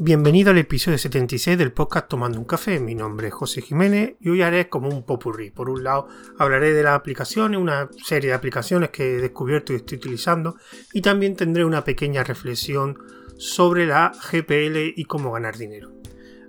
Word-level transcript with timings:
Bienvenido 0.00 0.52
al 0.52 0.58
episodio 0.58 0.96
76 0.96 1.58
del 1.58 1.72
podcast 1.72 2.06
Tomando 2.06 2.38
un 2.38 2.44
Café. 2.44 2.78
Mi 2.78 2.94
nombre 2.94 3.26
es 3.26 3.34
José 3.34 3.62
Jiménez 3.62 4.14
y 4.20 4.28
hoy 4.28 4.42
haré 4.42 4.68
como 4.68 4.88
un 4.88 5.02
popurrí. 5.02 5.50
Por 5.50 5.68
un 5.68 5.82
lado, 5.82 6.06
hablaré 6.38 6.72
de 6.72 6.84
las 6.84 6.94
aplicaciones, 6.94 7.58
una 7.58 7.88
serie 8.04 8.30
de 8.30 8.36
aplicaciones 8.36 8.90
que 8.90 9.16
he 9.16 9.20
descubierto 9.20 9.72
y 9.72 9.76
estoy 9.76 9.98
utilizando, 9.98 10.54
y 10.92 11.00
también 11.00 11.34
tendré 11.34 11.64
una 11.64 11.82
pequeña 11.82 12.22
reflexión 12.22 12.96
sobre 13.38 13.86
la 13.86 14.12
GPL 14.12 14.92
y 14.94 15.04
cómo 15.04 15.32
ganar 15.32 15.58
dinero. 15.58 15.90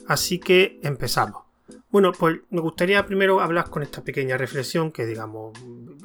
Así 0.06 0.38
que 0.38 0.80
empezamos. 0.84 1.49
Bueno, 1.92 2.12
pues 2.12 2.40
me 2.52 2.62
gustaría 2.62 3.04
primero 3.06 3.40
hablar 3.42 3.70
con 3.70 3.82
esta 3.82 4.04
pequeña 4.04 4.38
reflexión 4.38 4.92
que 4.92 5.08
digamos 5.08 5.58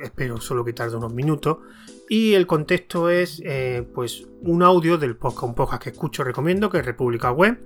espero 0.02 0.40
solo 0.40 0.64
que 0.64 0.72
tarde 0.72 0.96
unos 0.96 1.12
minutos 1.12 1.58
y 2.08 2.34
el 2.34 2.46
contexto 2.46 3.10
es 3.10 3.42
eh, 3.44 3.86
pues 3.94 4.26
un 4.40 4.62
audio 4.62 4.98
del 4.98 5.16
podcast, 5.16 5.44
un 5.44 5.54
podcast 5.54 5.82
que 5.82 5.90
escucho 5.90 6.24
recomiendo 6.24 6.70
que 6.70 6.78
es 6.78 6.86
República 6.86 7.32
Web. 7.32 7.58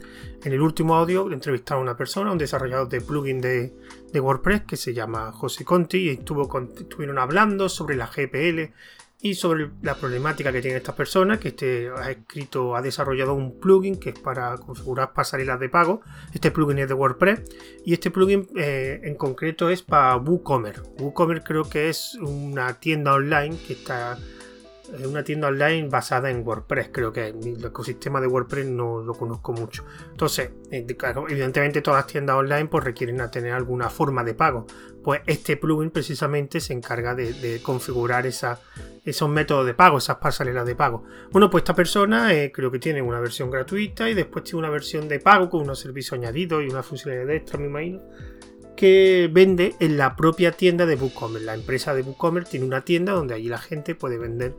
En 0.45 0.53
el 0.53 0.61
último 0.61 0.95
audio 0.97 1.31
entrevistaron 1.31 1.83
a 1.83 1.91
una 1.91 1.97
persona, 1.97 2.31
un 2.31 2.39
desarrollador 2.39 2.89
de 2.89 3.01
plugin 3.01 3.41
de, 3.41 3.73
WordPress 4.15 4.63
que 4.63 4.77
se 4.77 4.95
llama 4.95 5.33
José 5.33 5.65
Conti 5.65 5.99
y 5.99 6.09
estuvo 6.11 6.49
estuvieron 6.77 7.19
hablando 7.19 7.69
sobre 7.69 7.97
la 7.97 8.07
GPL 8.07 8.73
y 9.21 9.35
sobre 9.35 9.71
la 9.83 9.97
problemática 9.97 10.53
que 10.53 10.61
tienen 10.61 10.79
estas 10.79 10.95
personas, 10.95 11.39
que 11.39 11.49
este 11.49 11.91
ha 11.97 12.11
escrito, 12.11 12.77
ha 12.77 12.83
desarrollado 12.83 13.35
un 13.35 13.59
plugin 13.59 13.99
que 13.99 14.11
es 14.11 14.19
para 14.19 14.57
configurar 14.59 15.13
pasarelas 15.13 15.59
de 15.59 15.69
pago. 15.69 16.03
Este 16.33 16.51
plugin 16.51 16.79
es 16.79 16.89
de 16.89 16.95
WordPress 16.95 17.41
y 17.85 17.95
este 17.95 18.11
plugin 18.11 18.49
eh, 18.57 19.01
en 19.03 19.17
concreto 19.17 19.71
es 19.71 19.83
para 19.83 20.17
WooCommerce. 20.17 20.83
WooCommerce 20.99 21.45
creo 21.45 21.69
que 21.69 21.89
es 21.89 22.15
una 22.21 22.75
tienda 22.75 23.15
online 23.15 23.57
que 23.67 23.73
está 23.73 24.19
es 24.19 24.38
una 25.07 25.23
tienda 25.23 25.49
online 25.49 25.89
basada 25.89 26.31
en 26.31 26.47
WordPress, 26.47 26.91
creo 26.93 27.13
que 27.13 27.29
el 27.29 27.65
ecosistema 27.65 28.21
de 28.21 28.27
WordPress 28.27 28.67
no 28.67 29.01
lo 29.01 29.15
conozco 29.15 29.53
mucho. 29.53 29.85
Entonces, 30.11 30.51
eh, 30.71 30.87
evidentemente 31.29 31.83
todas 31.83 32.05
las 32.05 32.13
tiendas 32.13 32.37
online 32.37 32.67
pues 32.67 32.85
requieren 32.85 33.19
tener 33.31 33.53
alguna 33.53 33.91
forma 33.91 34.25
de 34.25 34.35
pago. 34.35 34.67
Pues 35.03 35.21
este 35.27 35.57
plugin 35.57 35.91
precisamente 35.91 36.61
se 36.61 36.73
encarga 36.73 37.15
de, 37.15 37.61
configurar 37.63 38.27
esa, 38.27 38.61
esos 39.05 39.29
métodos 39.29 39.67
de 39.67 39.75
pago, 39.75 39.99
esas 39.99 40.17
pasarelas 40.17 40.67
de 40.67 40.75
pago. 40.75 41.05
Bueno, 41.31 41.49
pues 41.51 41.63
esta 41.63 41.75
persona 41.75 42.35
eh, 42.35 42.53
creo 42.53 42.71
que 42.71 42.79
tiene 42.79 43.01
una 43.01 43.21
versión 43.21 43.51
gratuita 43.51 44.09
y 44.11 44.15
después 44.15 44.45
tiene 44.45 44.61
una 44.61 44.71
versión 44.71 45.09
de 45.09 45.21
pago 45.21 45.49
con 45.49 45.63
unos 45.63 45.79
servicios 45.79 46.15
añadidos 46.15 46.63
y 46.65 46.69
una 46.69 46.83
funcionalidad 46.83 47.35
extra, 47.35 47.59
me 47.59 47.67
imagino 47.67 48.01
que 48.79 49.29
vende 49.33 49.75
en 49.81 49.99
la 49.99 50.15
propia 50.15 50.53
tienda 50.53 50.87
de 50.87 50.95
WooCommerce. 50.95 51.45
La 51.45 51.55
empresa 51.55 51.97
de 51.97 52.03
WooCommerce 52.03 52.53
tiene 52.53 52.67
una 52.67 52.83
tienda 52.83 53.13
donde 53.13 53.35
allí 53.35 53.49
la 53.49 53.59
gente 53.59 53.97
puede 53.97 54.19
vender 54.19 54.55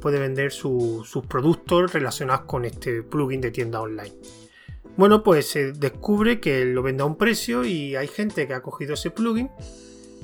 puede 0.00 0.18
vender 0.18 0.52
sus 0.52 1.08
productos 1.28 1.92
relacionados 1.92 2.42
con 2.46 2.64
este 2.64 3.02
plugin 3.02 3.40
de 3.40 3.50
tienda 3.50 3.80
online. 3.80 4.14
Bueno, 4.96 5.22
pues 5.22 5.48
se 5.48 5.72
descubre 5.72 6.40
que 6.40 6.64
lo 6.64 6.82
vende 6.82 7.02
a 7.02 7.06
un 7.06 7.16
precio 7.16 7.64
y 7.64 7.94
hay 7.94 8.08
gente 8.08 8.48
que 8.48 8.54
ha 8.54 8.62
cogido 8.62 8.94
ese 8.94 9.10
plugin 9.10 9.48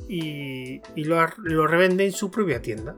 y, 0.08 0.80
lo, 0.96 1.66
revende 1.66 2.04
en 2.04 2.12
su 2.12 2.30
propia 2.30 2.60
tienda 2.60 2.96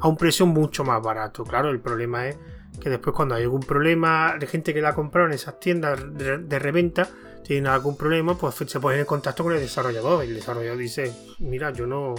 a 0.00 0.08
un 0.08 0.16
precio 0.16 0.46
mucho 0.46 0.84
más 0.84 1.02
barato. 1.02 1.44
Claro, 1.44 1.70
el 1.70 1.80
problema 1.80 2.28
es 2.28 2.38
que 2.80 2.88
después 2.88 3.14
cuando 3.14 3.34
hay 3.34 3.42
algún 3.42 3.60
problema 3.60 4.36
de 4.38 4.46
gente 4.46 4.72
que 4.72 4.80
la 4.80 4.90
ha 4.90 4.94
comprado 4.94 5.28
en 5.28 5.34
esas 5.34 5.60
tiendas 5.60 6.00
de, 6.16 6.58
reventa, 6.58 7.08
tiene 7.44 7.68
algún 7.68 7.96
problema, 7.96 8.36
pues 8.36 8.54
se 8.54 8.80
pone 8.80 8.98
en 8.98 9.04
contacto 9.04 9.42
con 9.42 9.52
el 9.52 9.60
desarrollador. 9.60 10.24
Y 10.24 10.28
el 10.28 10.34
desarrollador 10.34 10.78
dice, 10.78 11.12
mira, 11.40 11.72
yo 11.72 11.86
no, 11.86 12.14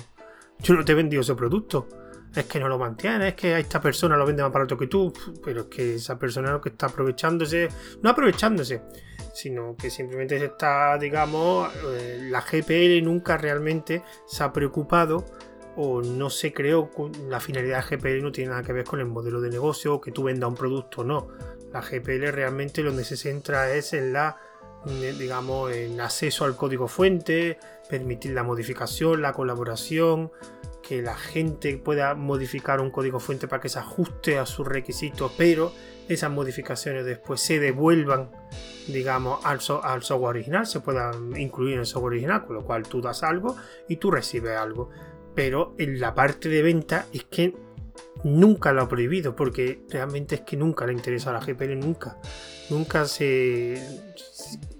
yo 0.59 0.75
no 0.75 0.85
te 0.85 0.91
he 0.91 0.95
vendido 0.95 1.21
ese 1.21 1.33
producto 1.35 1.87
es 2.35 2.45
que 2.45 2.59
no 2.59 2.67
lo 2.67 2.77
mantiene, 2.77 3.29
es 3.29 3.35
que 3.35 3.55
a 3.55 3.59
esta 3.59 3.81
persona 3.81 4.15
lo 4.15 4.25
vende 4.25 4.43
más 4.43 4.51
barato 4.51 4.77
que 4.77 4.87
tú, 4.87 5.11
pero 5.43 5.61
es 5.61 5.67
que 5.67 5.95
esa 5.95 6.17
persona 6.17 6.51
lo 6.51 6.61
que 6.61 6.69
está 6.69 6.87
aprovechándose, 6.87 7.69
no 8.01 8.09
aprovechándose, 8.09 8.81
sino 9.33 9.75
que 9.75 9.89
simplemente 9.89 10.37
se 10.37 10.45
está, 10.45 10.97
digamos, 10.97 11.71
eh, 11.93 12.27
la 12.29 12.41
GPL 12.41 13.03
nunca 13.03 13.37
realmente 13.37 14.03
se 14.27 14.43
ha 14.43 14.53
preocupado 14.53 15.25
o 15.75 16.01
no 16.01 16.29
se 16.29 16.53
creó, 16.53 16.89
la 17.29 17.39
finalidad 17.39 17.85
de 17.85 17.97
GPL 17.97 18.21
no 18.21 18.31
tiene 18.31 18.51
nada 18.51 18.63
que 18.63 18.73
ver 18.73 18.85
con 18.85 18.99
el 18.99 19.05
modelo 19.05 19.39
de 19.39 19.49
negocio, 19.49 20.01
que 20.01 20.11
tú 20.11 20.23
vendas 20.23 20.49
un 20.49 20.55
producto, 20.55 21.03
no. 21.03 21.29
La 21.71 21.81
GPL 21.81 22.31
realmente 22.31 22.83
donde 22.83 23.03
se 23.03 23.15
centra 23.15 23.71
es 23.73 23.93
en 23.93 24.11
la 24.11 24.37
digamos, 24.85 25.71
en 25.73 25.99
acceso 25.99 26.45
al 26.45 26.55
código 26.55 26.87
fuente, 26.87 27.57
permitir 27.89 28.31
la 28.31 28.43
modificación, 28.43 29.21
la 29.21 29.33
colaboración, 29.33 30.31
que 30.89 31.03
la 31.03 31.15
gente 31.15 31.77
pueda 31.77 32.15
modificar 32.15 32.81
un 32.81 32.89
código 32.89 33.19
fuente 33.19 33.47
para 33.47 33.61
que 33.61 33.69
se 33.69 33.77
ajuste 33.77 34.39
a 34.39 34.47
sus 34.47 34.67
requisitos, 34.67 35.31
pero 35.37 35.71
esas 36.07 36.31
modificaciones 36.31 37.05
después 37.05 37.41
se 37.41 37.59
devuelvan, 37.59 38.31
digamos, 38.87 39.45
al, 39.45 39.59
al, 39.83 40.01
software 40.01 40.29
original, 40.31 40.65
se 40.65 40.79
puedan 40.79 41.39
incluir 41.39 41.75
en 41.75 41.81
el 41.81 41.85
software 41.85 42.13
original, 42.13 42.43
con 42.43 42.55
lo 42.55 42.65
cual 42.65 42.87
tú 42.87 43.01
das 43.01 43.21
algo 43.21 43.55
y 43.87 43.97
tú 43.97 44.09
recibes 44.09 44.57
algo. 44.57 44.89
Pero 45.35 45.75
en 45.77 45.99
la 45.99 46.15
parte 46.15 46.49
de 46.49 46.63
venta 46.63 47.05
es 47.13 47.25
que 47.25 47.55
nunca 48.23 48.73
lo 48.73 48.81
ha 48.81 48.89
prohibido, 48.89 49.35
porque 49.35 49.83
realmente 49.89 50.33
es 50.33 50.41
que 50.41 50.57
nunca 50.57 50.87
le 50.87 50.93
interesa 50.93 51.29
a 51.29 51.33
la 51.33 51.39
GPL, 51.39 51.77
nunca. 51.77 52.17
Nunca 52.71 53.05
se, 53.05 53.79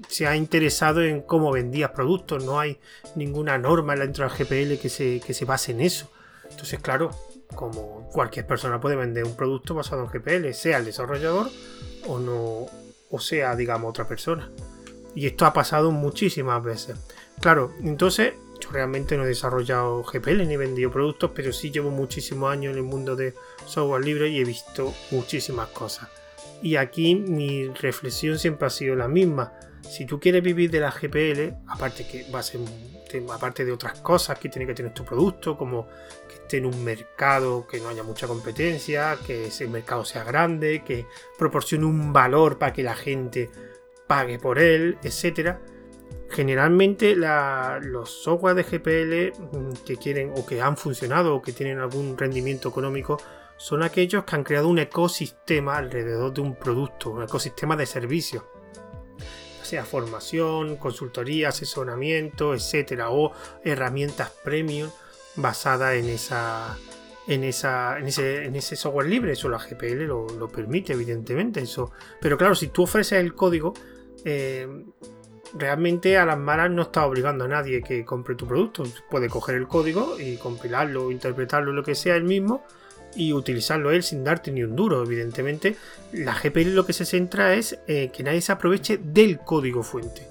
se 0.10 0.26
ha 0.26 0.36
interesado 0.36 1.04
en 1.04 1.22
cómo 1.22 1.52
vendías 1.52 1.92
productos, 1.92 2.44
no 2.44 2.60
hay 2.60 2.80
ninguna 3.16 3.58
norma 3.60 3.96
dentro 3.96 4.28
del 4.28 4.36
GPL 4.36 4.82
que 4.82 4.90
se, 4.90 5.22
que 5.22 5.36
se 5.36 5.46
base 5.46 5.72
en 5.72 5.82
eso. 5.82 6.10
Entonces, 6.50 6.80
claro, 6.80 7.12
como 7.54 8.10
cualquier 8.12 8.48
persona 8.48 8.82
puede 8.82 8.96
vender 8.96 9.24
un 9.24 9.36
producto 9.36 9.76
basado 9.76 10.04
en 10.04 10.10
GPL, 10.10 10.52
sea 10.54 10.80
el 10.80 10.86
desarrollador 10.86 11.50
o 12.08 12.18
no, 12.18 12.66
o 13.12 13.20
sea, 13.20 13.56
digamos, 13.56 13.92
otra 13.92 14.08
persona. 14.08 14.50
Y 15.14 15.28
esto 15.28 15.46
ha 15.46 15.54
pasado 15.54 15.92
muchísimas 15.92 16.64
veces. 16.64 16.98
Claro, 17.40 17.72
entonces 17.84 18.34
yo 18.60 18.72
realmente 18.72 19.16
no 19.16 19.26
he 19.26 19.28
desarrollado 19.28 20.04
GPL 20.04 20.48
ni 20.48 20.56
he 20.56 20.58
vendido 20.58 20.92
productos, 20.92 21.32
pero 21.36 21.54
sí 21.54 21.70
llevo 21.70 21.92
muchísimos 21.92 22.52
años 22.52 22.72
en 22.72 22.78
el 22.78 22.84
mundo 22.84 23.16
de 23.16 23.36
software 23.68 24.04
libre 24.04 24.30
y 24.30 24.40
he 24.40 24.44
visto 24.44 24.92
muchísimas 25.12 25.70
cosas. 25.70 26.10
Y 26.62 26.76
aquí 26.76 27.16
mi 27.16 27.68
reflexión 27.68 28.38
siempre 28.38 28.68
ha 28.68 28.70
sido 28.70 28.96
la 28.96 29.08
misma 29.08 29.54
si 29.90 30.06
tú 30.06 30.20
quieres 30.20 30.44
vivir 30.44 30.70
de 30.70 30.80
la 30.80 30.92
GPL, 30.92 31.56
aparte 31.68 32.06
que 32.06 32.30
va 32.32 32.40
a 32.40 32.44
ser 32.44 32.62
aparte 33.34 33.66
de 33.66 33.72
otras 33.72 34.00
cosas 34.02 34.38
que 34.38 34.48
tiene 34.48 34.68
que 34.68 34.76
tener 34.76 34.94
tu 34.94 35.04
producto, 35.04 35.58
como 35.58 35.88
que 36.28 36.36
esté 36.36 36.58
en 36.58 36.68
un 36.68 36.84
mercado 36.84 37.66
que 37.66 37.80
no 37.80 37.90
haya 37.90 38.04
mucha 38.04 38.28
competencia, 38.28 39.18
que 39.26 39.48
ese 39.48 39.68
mercado 39.68 40.06
sea 40.06 40.24
grande, 40.24 40.84
que 40.84 41.08
proporcione 41.40 41.86
un 41.86 42.14
valor 42.14 42.60
para 42.60 42.72
que 42.72 42.84
la 42.84 42.96
gente 42.96 43.50
pague 44.06 44.38
por 44.38 44.60
él, 44.60 45.00
etcétera. 45.02 45.60
Generalmente 46.30 47.16
los 47.16 48.12
software 48.12 48.54
de 48.54 48.64
GPL 48.64 49.58
mm, 49.58 49.74
que 49.84 49.98
quieren 49.98 50.34
o 50.36 50.46
que 50.46 50.62
han 50.62 50.78
funcionado 50.78 51.34
o 51.36 51.42
que 51.42 51.52
tienen 51.52 51.80
algún 51.80 52.16
rendimiento 52.16 52.70
económico 52.70 53.18
son 53.60 53.84
aquellos 53.84 54.24
que 54.24 54.36
han 54.36 54.44
creado 54.44 54.68
un 54.68 54.80
ecosistema 54.80 55.78
alrededor 55.78 56.34
de 56.34 56.42
un 56.42 56.56
producto, 56.56 57.12
un 57.12 57.24
ecosistema 57.24 57.76
de 57.76 57.86
servicios 57.86 58.44
sea 59.70 59.86
formación, 59.86 60.78
consultoría, 60.78 61.50
asesoramiento, 61.50 62.56
etcétera, 62.56 63.12
o 63.12 63.32
herramientas 63.64 64.32
premium 64.44 64.90
basadas 65.36 65.96
en 65.96 66.10
esa 66.10 66.76
en, 67.28 67.44
esa, 67.44 68.00
en, 68.00 68.08
ese, 68.08 68.46
en 68.46 68.56
ese 68.56 68.76
software 68.76 69.08
libre. 69.08 69.34
Eso 69.34 69.48
la 69.50 69.60
GPL 69.60 70.06
lo, 70.06 70.48
permite, 70.48 70.94
evidentemente. 70.94 71.62
Eso. 71.62 71.92
Pero 72.20 72.38
claro, 72.38 72.56
si 72.56 72.70
tú 72.70 72.84
ofreces 72.84 73.20
el 73.20 73.36
código, 73.36 73.76
eh, 74.26 74.68
realmente 75.54 76.18
a 76.18 76.26
las 76.26 76.40
malas 76.40 76.72
no 76.72 76.82
está 76.82 77.06
obligando 77.06 77.46
a 77.46 77.48
nadie 77.48 77.84
que 77.84 78.04
compre 78.04 78.34
tu 78.34 78.48
producto. 78.48 78.84
Puede 79.12 79.30
coger 79.30 79.56
el 79.56 79.68
código 79.68 80.20
y 80.20 80.38
compilarlo, 80.38 81.12
interpretarlo, 81.12 81.72
lo 81.72 81.84
que 81.84 81.94
sea 81.94 82.16
él 82.16 82.24
mismo 82.24 82.64
y 83.16 83.34
utilizarlo 83.34 83.92
él 83.92 84.04
sin 84.04 84.24
darte 84.24 84.52
ni 84.52 84.64
un 84.64 84.76
duro. 84.76 85.04
Evidentemente, 85.04 85.76
la 86.12 86.34
GPL 86.34 86.74
lo 86.74 86.86
que 86.86 86.94
se 86.94 87.06
centra 87.06 87.54
es 87.54 87.80
eh, 87.88 88.10
que 88.14 88.24
nadie 88.24 88.42
se 88.42 88.52
aproveche 88.52 88.98
del 88.98 89.40
código 89.40 89.84
fuente. 89.84 90.28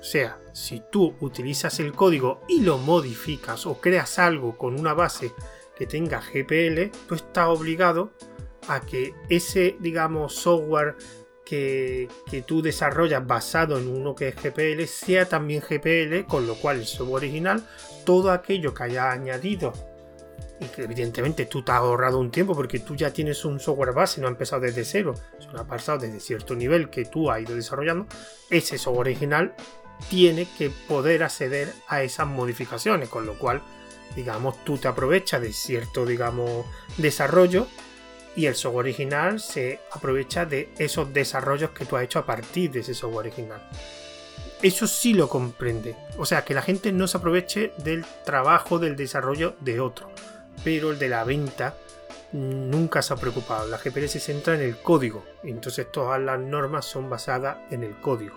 O 0.00 0.04
sea, 0.04 0.38
si 0.52 0.82
tú 0.90 1.14
utilizas 1.20 1.80
el 1.80 1.92
código 1.92 2.40
y 2.48 2.60
lo 2.60 2.78
modificas 2.78 3.66
o 3.66 3.80
creas 3.80 4.18
algo 4.18 4.56
con 4.56 4.78
una 4.78 4.94
base 4.94 5.32
que 5.76 5.86
tenga 5.86 6.20
GPL, 6.20 6.90
tú 7.08 7.14
estás 7.14 7.48
obligado 7.48 8.12
a 8.68 8.80
que 8.80 9.14
ese, 9.28 9.76
digamos, 9.80 10.34
software 10.34 10.96
que, 11.44 12.08
que, 12.28 12.42
tú 12.42 12.60
desarrollas 12.60 13.24
basado 13.24 13.78
en 13.78 13.88
uno 13.88 14.14
que 14.14 14.28
es 14.28 14.34
GPL 14.34 14.84
sea 14.86 15.28
también 15.28 15.60
GPL, 15.60 16.26
con 16.26 16.46
lo 16.46 16.56
cual 16.56 16.78
el 16.78 16.86
software 16.86 17.22
original, 17.22 17.64
todo 18.04 18.32
aquello 18.32 18.74
que 18.74 18.82
haya 18.84 19.12
añadido 19.12 19.72
y 20.60 20.66
que 20.66 20.84
evidentemente 20.84 21.46
tú 21.46 21.62
te 21.62 21.72
has 21.72 21.78
ahorrado 21.78 22.18
un 22.18 22.30
tiempo 22.30 22.54
porque 22.54 22.78
tú 22.78 22.96
ya 22.96 23.12
tienes 23.12 23.44
un 23.44 23.60
software 23.60 23.92
base, 23.92 24.20
no 24.20 24.26
ha 24.26 24.30
empezado 24.30 24.62
desde 24.62 24.84
cero, 24.84 25.14
sino 25.38 25.58
ha 25.58 25.66
pasado 25.66 25.98
desde 25.98 26.20
cierto 26.20 26.54
nivel 26.54 26.90
que 26.90 27.04
tú 27.04 27.30
has 27.30 27.42
ido 27.42 27.54
desarrollando, 27.54 28.06
ese 28.50 28.78
software 28.78 29.08
original 29.08 29.54
tiene 30.08 30.46
que 30.58 30.70
poder 30.70 31.22
acceder 31.22 31.72
a 31.88 32.02
esas 32.02 32.26
modificaciones, 32.26 33.08
con 33.08 33.26
lo 33.26 33.38
cual, 33.38 33.62
digamos, 34.14 34.62
tú 34.64 34.78
te 34.78 34.88
aprovechas 34.88 35.40
de 35.40 35.52
cierto, 35.52 36.06
digamos, 36.06 36.66
desarrollo 36.96 37.66
y 38.34 38.46
el 38.46 38.54
software 38.54 38.86
original 38.86 39.40
se 39.40 39.80
aprovecha 39.90 40.44
de 40.44 40.68
esos 40.78 41.12
desarrollos 41.12 41.70
que 41.70 41.86
tú 41.86 41.96
has 41.96 42.04
hecho 42.04 42.18
a 42.18 42.26
partir 42.26 42.70
de 42.70 42.80
ese 42.80 42.94
software 42.94 43.26
original. 43.26 43.62
Eso 44.62 44.86
sí 44.86 45.12
lo 45.12 45.28
comprende. 45.28 45.96
O 46.18 46.24
sea, 46.24 46.44
que 46.44 46.54
la 46.54 46.62
gente 46.62 46.92
no 46.92 47.08
se 47.08 47.18
aproveche 47.18 47.72
del 47.78 48.04
trabajo 48.24 48.78
del 48.78 48.96
desarrollo 48.96 49.54
de 49.60 49.80
otro. 49.80 50.10
Pero 50.64 50.90
el 50.90 50.98
de 50.98 51.08
la 51.08 51.24
venta 51.24 51.76
nunca 52.32 53.02
se 53.02 53.14
ha 53.14 53.16
preocupado. 53.16 53.68
La 53.68 53.78
GPL 53.78 54.06
se 54.06 54.20
centra 54.20 54.54
en 54.54 54.62
el 54.62 54.76
código. 54.78 55.24
Entonces 55.42 55.90
todas 55.90 56.20
las 56.20 56.38
normas 56.38 56.84
son 56.84 57.08
basadas 57.08 57.58
en 57.70 57.84
el 57.84 57.96
código. 58.00 58.36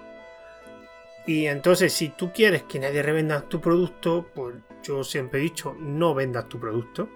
Y 1.26 1.46
entonces 1.48 1.94
si 1.94 2.10
tú 2.10 2.32
quieres 2.34 2.64
que 2.64 2.80
nadie 2.80 3.04
revenda 3.04 3.42
tu 3.42 3.62
producto, 3.62 4.28
pues 4.34 4.56
yo 4.84 5.04
siempre 5.04 5.40
he 5.40 5.44
dicho, 5.44 5.76
no 5.80 6.14
vendas 6.14 6.48
tu 6.50 6.60
producto. 6.60 7.10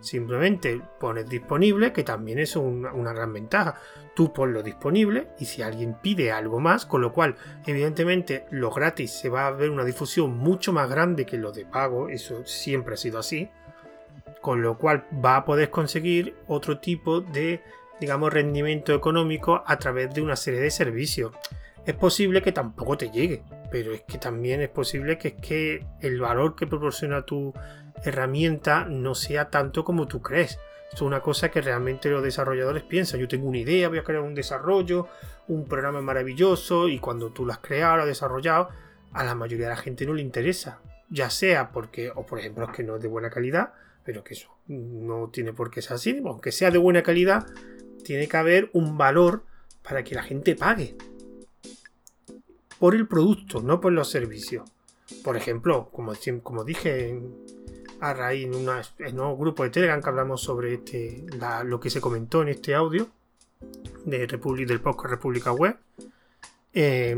Simplemente 0.00 0.80
pones 0.98 1.28
disponible, 1.28 1.92
que 1.92 2.02
también 2.02 2.40
es 2.40 2.56
una, 2.56 3.12
gran 3.12 3.32
ventaja. 3.32 3.80
Tú 4.16 4.32
ponlo 4.32 4.60
disponible 4.62 5.28
y 5.38 5.44
si 5.44 5.62
alguien 5.62 5.96
pide 6.02 6.32
algo 6.32 6.58
más, 6.58 6.84
con 6.86 7.00
lo 7.00 7.12
cual 7.12 7.36
evidentemente 7.64 8.46
lo 8.50 8.72
gratis 8.72 9.12
se 9.12 9.28
va 9.28 9.46
a 9.46 9.52
ver 9.52 9.70
una 9.70 9.84
difusión 9.84 10.36
mucho 10.36 10.72
más 10.72 10.90
grande 10.90 11.24
que 11.24 11.38
lo 11.38 11.52
de 11.52 11.64
pago, 11.64 12.08
eso 12.08 12.44
siempre 12.44 12.94
ha 12.94 12.98
sido 12.98 13.20
así. 13.20 13.48
Con 14.42 14.60
lo 14.60 14.76
cual 14.76 15.06
va 15.24 15.36
a 15.36 15.44
poder 15.46 15.70
conseguir 15.70 16.36
otro 16.46 16.78
tipo 16.78 17.22
de, 17.22 17.62
digamos, 17.98 18.30
rendimiento 18.30 18.92
económico 18.92 19.62
a 19.66 19.78
través 19.78 20.12
de 20.12 20.20
una 20.20 20.36
serie 20.36 20.60
de 20.60 20.70
servicios. 20.70 21.32
Es 21.86 21.94
posible 21.94 22.42
que 22.42 22.52
tampoco 22.52 22.98
te 22.98 23.10
llegue, 23.10 23.42
pero 23.70 23.92
es 23.92 24.02
que 24.02 24.18
también 24.18 24.60
es 24.60 24.68
posible 24.68 25.16
que 25.16 25.28
es 25.28 25.34
que 25.34 25.86
el 26.00 26.20
valor 26.20 26.54
que 26.54 26.66
proporciona 26.66 27.22
tu 27.24 27.54
herramienta 28.04 28.84
no 28.84 29.14
sea 29.14 29.50
tanto 29.50 29.84
como 29.84 30.06
tú 30.06 30.20
crees. 30.20 30.58
es 30.92 31.00
una 31.00 31.20
cosa 31.20 31.50
que 31.50 31.60
realmente 31.60 32.10
los 32.10 32.22
desarrolladores 32.22 32.82
piensan. 32.82 33.18
Yo 33.18 33.26
tengo 33.26 33.48
una 33.48 33.58
idea, 33.58 33.88
voy 33.88 33.98
a 33.98 34.04
crear 34.04 34.22
un 34.22 34.34
desarrollo, 34.34 35.08
un 35.48 35.66
programa 35.66 36.02
maravilloso 36.02 36.88
y 36.88 36.98
cuando 36.98 37.30
tú 37.30 37.46
lo 37.46 37.52
has 37.52 37.58
creado, 37.58 37.96
lo 37.96 38.02
has 38.02 38.08
desarrollado, 38.08 38.68
a 39.12 39.24
la 39.24 39.34
mayoría 39.34 39.66
de 39.66 39.74
la 39.74 39.80
gente 39.80 40.06
no 40.06 40.14
le 40.14 40.22
interesa. 40.22 40.80
Ya 41.08 41.30
sea 41.30 41.70
porque, 41.72 42.10
o 42.14 42.26
por 42.26 42.38
ejemplo, 42.38 42.64
es 42.64 42.70
que 42.70 42.82
no 42.82 42.96
es 42.96 43.02
de 43.02 43.08
buena 43.08 43.30
calidad, 43.30 43.72
pero 44.04 44.24
que 44.24 44.34
eso 44.34 44.48
no 44.68 45.30
tiene 45.30 45.52
por 45.52 45.70
qué 45.70 45.82
ser 45.82 45.94
así. 45.94 46.20
Aunque 46.24 46.52
sea 46.52 46.70
de 46.70 46.78
buena 46.78 47.02
calidad, 47.02 47.46
tiene 48.04 48.28
que 48.28 48.36
haber 48.36 48.70
un 48.72 48.98
valor 48.98 49.44
para 49.82 50.04
que 50.04 50.14
la 50.14 50.22
gente 50.22 50.54
pague. 50.56 50.96
Por 52.78 52.94
el 52.94 53.06
producto, 53.06 53.60
no 53.60 53.80
por 53.80 53.92
los 53.92 54.10
servicios. 54.10 54.68
Por 55.22 55.36
ejemplo, 55.36 55.90
como, 55.90 56.14
dije 56.64 57.20
a 58.00 58.14
raíz 58.14 58.46
en, 58.46 58.68
en 59.06 59.20
un 59.20 59.38
grupo 59.38 59.62
de 59.62 59.70
Telegram 59.70 60.02
que 60.02 60.08
hablamos 60.08 60.40
sobre 60.40 60.74
este, 60.74 61.24
lo 61.64 61.78
que 61.78 61.90
se 61.90 62.00
comentó 62.00 62.42
en 62.42 62.48
este 62.48 62.74
audio 62.74 63.08
de 64.04 64.26
Republic, 64.26 64.66
del 64.66 64.80
podcast 64.80 65.10
República 65.10 65.52
Web. 65.52 65.76
Eh, 66.72 67.16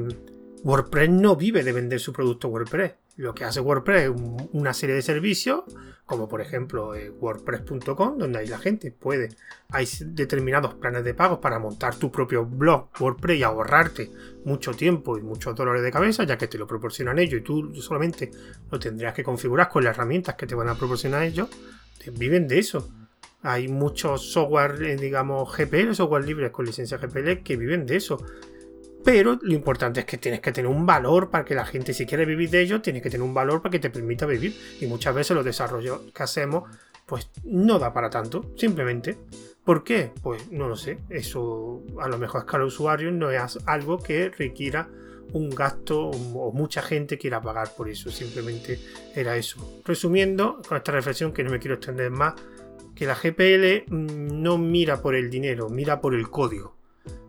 WordPress 0.62 1.10
no 1.10 1.36
vive 1.36 1.62
de 1.62 1.72
vender 1.72 2.00
su 2.00 2.12
producto 2.12 2.48
WordPress. 2.48 2.92
Lo 3.16 3.34
que 3.34 3.44
hace 3.44 3.60
WordPress 3.60 4.04
es 4.04 4.22
una 4.52 4.74
serie 4.74 4.96
de 4.96 5.02
servicios, 5.02 5.62
como 6.04 6.28
por 6.28 6.40
ejemplo 6.40 6.96
eh, 6.96 7.10
WordPress.com, 7.10 8.18
donde 8.18 8.40
ahí 8.40 8.48
la 8.48 8.58
gente 8.58 8.90
puede, 8.90 9.28
hay 9.70 9.86
determinados 10.00 10.74
planes 10.74 11.04
de 11.04 11.14
pagos 11.14 11.38
para 11.38 11.60
montar 11.60 11.94
tu 11.94 12.10
propio 12.10 12.44
blog 12.44 12.88
WordPress 12.98 13.38
y 13.38 13.42
ahorrarte 13.44 14.10
mucho 14.44 14.72
tiempo 14.72 15.16
y 15.16 15.22
muchos 15.22 15.54
dolores 15.54 15.82
de 15.82 15.92
cabeza, 15.92 16.24
ya 16.24 16.36
que 16.36 16.48
te 16.48 16.58
lo 16.58 16.66
proporcionan 16.66 17.20
ellos 17.20 17.40
y 17.40 17.44
tú 17.44 17.74
solamente 17.76 18.32
lo 18.70 18.80
tendrías 18.80 19.14
que 19.14 19.22
configurar 19.22 19.68
con 19.68 19.84
las 19.84 19.96
herramientas 19.96 20.34
que 20.34 20.46
te 20.46 20.56
van 20.56 20.68
a 20.68 20.74
proporcionar 20.74 21.22
ellos. 21.22 21.48
Viven 22.12 22.48
de 22.48 22.58
eso. 22.58 22.90
Hay 23.42 23.68
muchos 23.68 24.32
software, 24.32 24.82
eh, 24.82 24.96
digamos, 24.96 25.54
GPL, 25.56 25.94
software 25.94 26.24
libres 26.24 26.50
con 26.50 26.66
licencia 26.66 26.98
GPL 26.98 27.42
que 27.42 27.56
viven 27.56 27.86
de 27.86 27.96
eso. 27.96 28.24
Pero 29.04 29.38
lo 29.42 29.52
importante 29.52 30.00
es 30.00 30.06
que 30.06 30.16
tienes 30.16 30.40
que 30.40 30.50
tener 30.50 30.70
un 30.70 30.86
valor 30.86 31.28
para 31.28 31.44
que 31.44 31.54
la 31.54 31.66
gente, 31.66 31.92
si 31.92 32.06
quiere 32.06 32.24
vivir 32.24 32.48
de 32.48 32.62
ello, 32.62 32.80
tiene 32.80 33.02
que 33.02 33.10
tener 33.10 33.22
un 33.22 33.34
valor 33.34 33.60
para 33.60 33.70
que 33.70 33.78
te 33.78 33.90
permita 33.90 34.24
vivir. 34.24 34.56
Y 34.80 34.86
muchas 34.86 35.14
veces 35.14 35.36
los 35.36 35.44
desarrollos 35.44 36.00
que 36.14 36.22
hacemos, 36.22 36.70
pues 37.04 37.28
no 37.44 37.78
da 37.78 37.92
para 37.92 38.08
tanto, 38.08 38.52
simplemente. 38.56 39.18
¿Por 39.62 39.84
qué? 39.84 40.10
Pues 40.22 40.50
no 40.50 40.68
lo 40.68 40.76
sé. 40.76 41.00
Eso 41.10 41.82
a 42.00 42.08
lo 42.08 42.16
mejor 42.16 42.40
a 42.40 42.44
escala 42.44 42.64
usuario 42.64 43.12
no 43.12 43.30
es 43.30 43.58
algo 43.66 43.98
que 43.98 44.30
requiera 44.30 44.88
un 45.32 45.50
gasto 45.50 46.08
o 46.08 46.52
mucha 46.52 46.80
gente 46.80 47.18
quiera 47.18 47.42
pagar 47.42 47.74
por 47.76 47.90
eso. 47.90 48.10
Simplemente 48.10 48.80
era 49.14 49.36
eso. 49.36 49.82
Resumiendo, 49.84 50.62
con 50.66 50.78
esta 50.78 50.92
reflexión 50.92 51.32
que 51.32 51.44
no 51.44 51.50
me 51.50 51.58
quiero 51.58 51.74
extender 51.74 52.10
más, 52.10 52.34
que 52.94 53.04
la 53.04 53.14
GPL 53.14 53.92
mm, 53.92 54.42
no 54.42 54.56
mira 54.56 55.02
por 55.02 55.14
el 55.14 55.28
dinero, 55.28 55.68
mira 55.68 56.00
por 56.00 56.14
el 56.14 56.30
código 56.30 56.83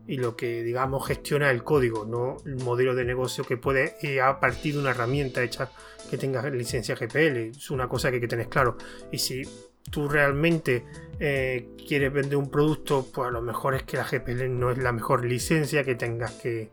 y 0.07 0.17
lo 0.17 0.35
que 0.35 0.63
digamos 0.63 1.07
gestiona 1.07 1.49
el 1.51 1.63
código, 1.63 2.05
no 2.05 2.37
el 2.45 2.57
modelo 2.57 2.93
de 2.95 3.05
negocio 3.05 3.43
que 3.43 3.57
puede 3.57 3.95
ir 4.01 4.21
a 4.21 4.39
partir 4.39 4.75
de 4.75 4.81
una 4.81 4.91
herramienta 4.91 5.43
hecha 5.43 5.69
que 6.09 6.17
tenga 6.17 6.47
licencia 6.49 6.95
GPL. 6.95 7.37
Es 7.57 7.71
una 7.71 7.87
cosa 7.87 8.09
que 8.09 8.15
hay 8.15 8.21
que 8.21 8.27
tener 8.27 8.47
claro. 8.47 8.77
Y 9.11 9.17
si 9.17 9.43
tú 9.89 10.07
realmente 10.07 10.85
eh, 11.19 11.69
quieres 11.87 12.13
vender 12.13 12.37
un 12.37 12.49
producto, 12.49 13.07
pues 13.11 13.27
a 13.27 13.31
lo 13.31 13.41
mejor 13.41 13.75
es 13.75 13.83
que 13.83 13.97
la 13.97 14.03
GPL 14.03 14.47
no 14.49 14.71
es 14.71 14.77
la 14.77 14.91
mejor 14.91 15.25
licencia 15.25 15.83
que 15.83 15.95
tengas 15.95 16.33
que, 16.33 16.69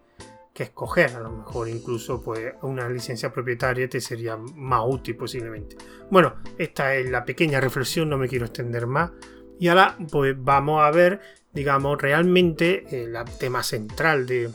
que 0.52 0.64
escoger. 0.64 1.16
A 1.16 1.20
lo 1.20 1.30
mejor 1.30 1.68
incluso 1.68 2.22
pues 2.22 2.54
una 2.62 2.88
licencia 2.88 3.32
propietaria 3.32 3.88
te 3.88 4.00
sería 4.00 4.36
más 4.36 4.82
útil 4.86 5.16
posiblemente. 5.16 5.76
Bueno, 6.10 6.34
esta 6.58 6.94
es 6.94 7.08
la 7.10 7.24
pequeña 7.24 7.60
reflexión, 7.60 8.10
no 8.10 8.18
me 8.18 8.28
quiero 8.28 8.46
extender 8.46 8.86
más. 8.86 9.10
Y 9.58 9.68
ahora 9.68 9.96
pues 10.10 10.34
vamos 10.36 10.82
a 10.82 10.90
ver 10.90 11.20
digamos, 11.52 12.00
realmente 12.00 12.84
el 12.90 13.16
tema 13.38 13.62
central 13.62 14.26
de, 14.26 14.50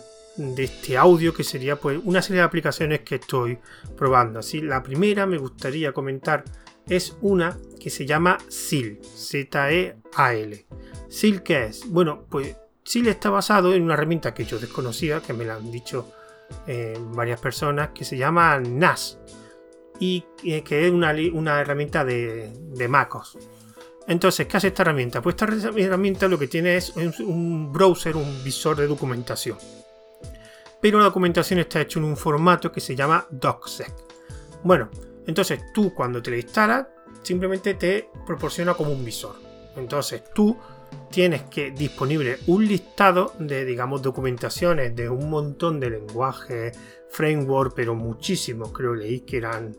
este 0.58 0.98
audio, 0.98 1.34
que 1.34 1.44
sería 1.44 1.78
pues 1.78 2.00
una 2.04 2.22
serie 2.22 2.42
de 2.42 2.46
aplicaciones 2.46 3.02
que 3.02 3.16
estoy 3.16 3.58
probando. 3.96 4.40
Así, 4.40 4.62
la 4.62 4.84
primera 4.84 5.26
me 5.26 5.38
gustaría 5.38 5.94
comentar 5.94 6.44
es 6.88 7.18
una 7.22 7.58
que 7.80 7.90
se 7.90 8.06
llama 8.06 8.38
SEAL, 8.48 9.00
Z-E-A-L. 9.04 10.66
SEAL, 11.10 11.44
¿qué 11.44 11.66
es? 11.66 11.90
Bueno, 11.90 12.26
pues 12.30 12.56
SEAL 12.84 13.08
está 13.08 13.30
basado 13.30 13.74
en 13.74 13.84
una 13.84 13.96
herramienta 13.96 14.34
que 14.34 14.46
yo 14.46 14.60
desconocía, 14.60 15.22
que 15.22 15.34
me 15.34 15.44
la 15.44 15.56
han 15.56 15.72
dicho 15.72 16.12
eh, 16.68 16.98
varias 17.14 17.42
personas, 17.42 17.90
que 17.90 18.06
se 18.06 18.18
llama 18.18 18.60
NAS 18.60 19.20
y 20.00 20.24
eh, 20.44 20.64
que 20.64 20.86
es 20.86 20.92
una, 20.94 21.60
herramienta 21.60 22.06
de, 22.06 22.52
de 22.54 22.88
MacOS. 22.88 23.38
Entonces, 24.08 24.48
¿qué 24.48 24.56
hace 24.56 24.68
esta 24.68 24.84
herramienta? 24.84 25.22
Pues 25.22 25.36
esta 25.36 25.46
herramienta 25.76 26.30
lo 26.30 26.40
que 26.40 26.48
tiene 26.48 26.78
es 26.78 26.96
un 26.96 27.74
browser, 27.74 28.16
un 28.16 28.42
visor 28.42 28.78
de 28.78 28.88
documentación. 28.88 29.58
Pero 30.82 31.00
la 31.00 31.06
documentación 31.06 31.60
está 31.60 31.82
hecha 31.82 32.00
en 32.00 32.06
un 32.06 32.16
formato 32.16 32.72
que 32.72 32.80
se 32.80 32.96
llama 32.96 33.28
DocSec. 33.30 33.94
Bueno, 34.64 34.90
entonces 35.26 35.60
tú 35.74 35.94
cuando 35.94 36.22
te 36.22 36.32
la 36.32 36.38
instalas, 36.38 36.88
simplemente 37.22 37.74
te 37.74 38.10
proporciona 38.26 38.76
como 38.76 38.92
un 38.92 39.04
visor. 39.04 39.36
Entonces 39.76 40.24
tú 40.34 40.58
tienes 41.12 41.44
que 41.44 41.72
disponible 41.72 42.38
un 42.48 42.66
listado 42.66 43.34
de, 43.40 43.66
digamos, 43.66 44.02
documentaciones 44.02 44.96
de 44.96 45.10
un 45.10 45.30
montón 45.30 45.82
de 45.82 45.90
lenguajes, 45.90 46.78
framework, 47.10 47.74
pero 47.76 47.94
muchísimos, 47.94 48.72
creo 48.72 48.96
leí 48.96 49.22
que 49.22 49.38
eran, 49.38 49.76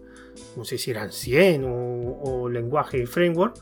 no 0.55 0.67
sé 0.67 0.77
si 0.77 0.91
eran 0.91 1.13
100 1.13 1.65
o, 1.65 2.21
o 2.23 2.49
lenguaje 2.51 2.99
y 2.99 3.07
framework 3.07 3.59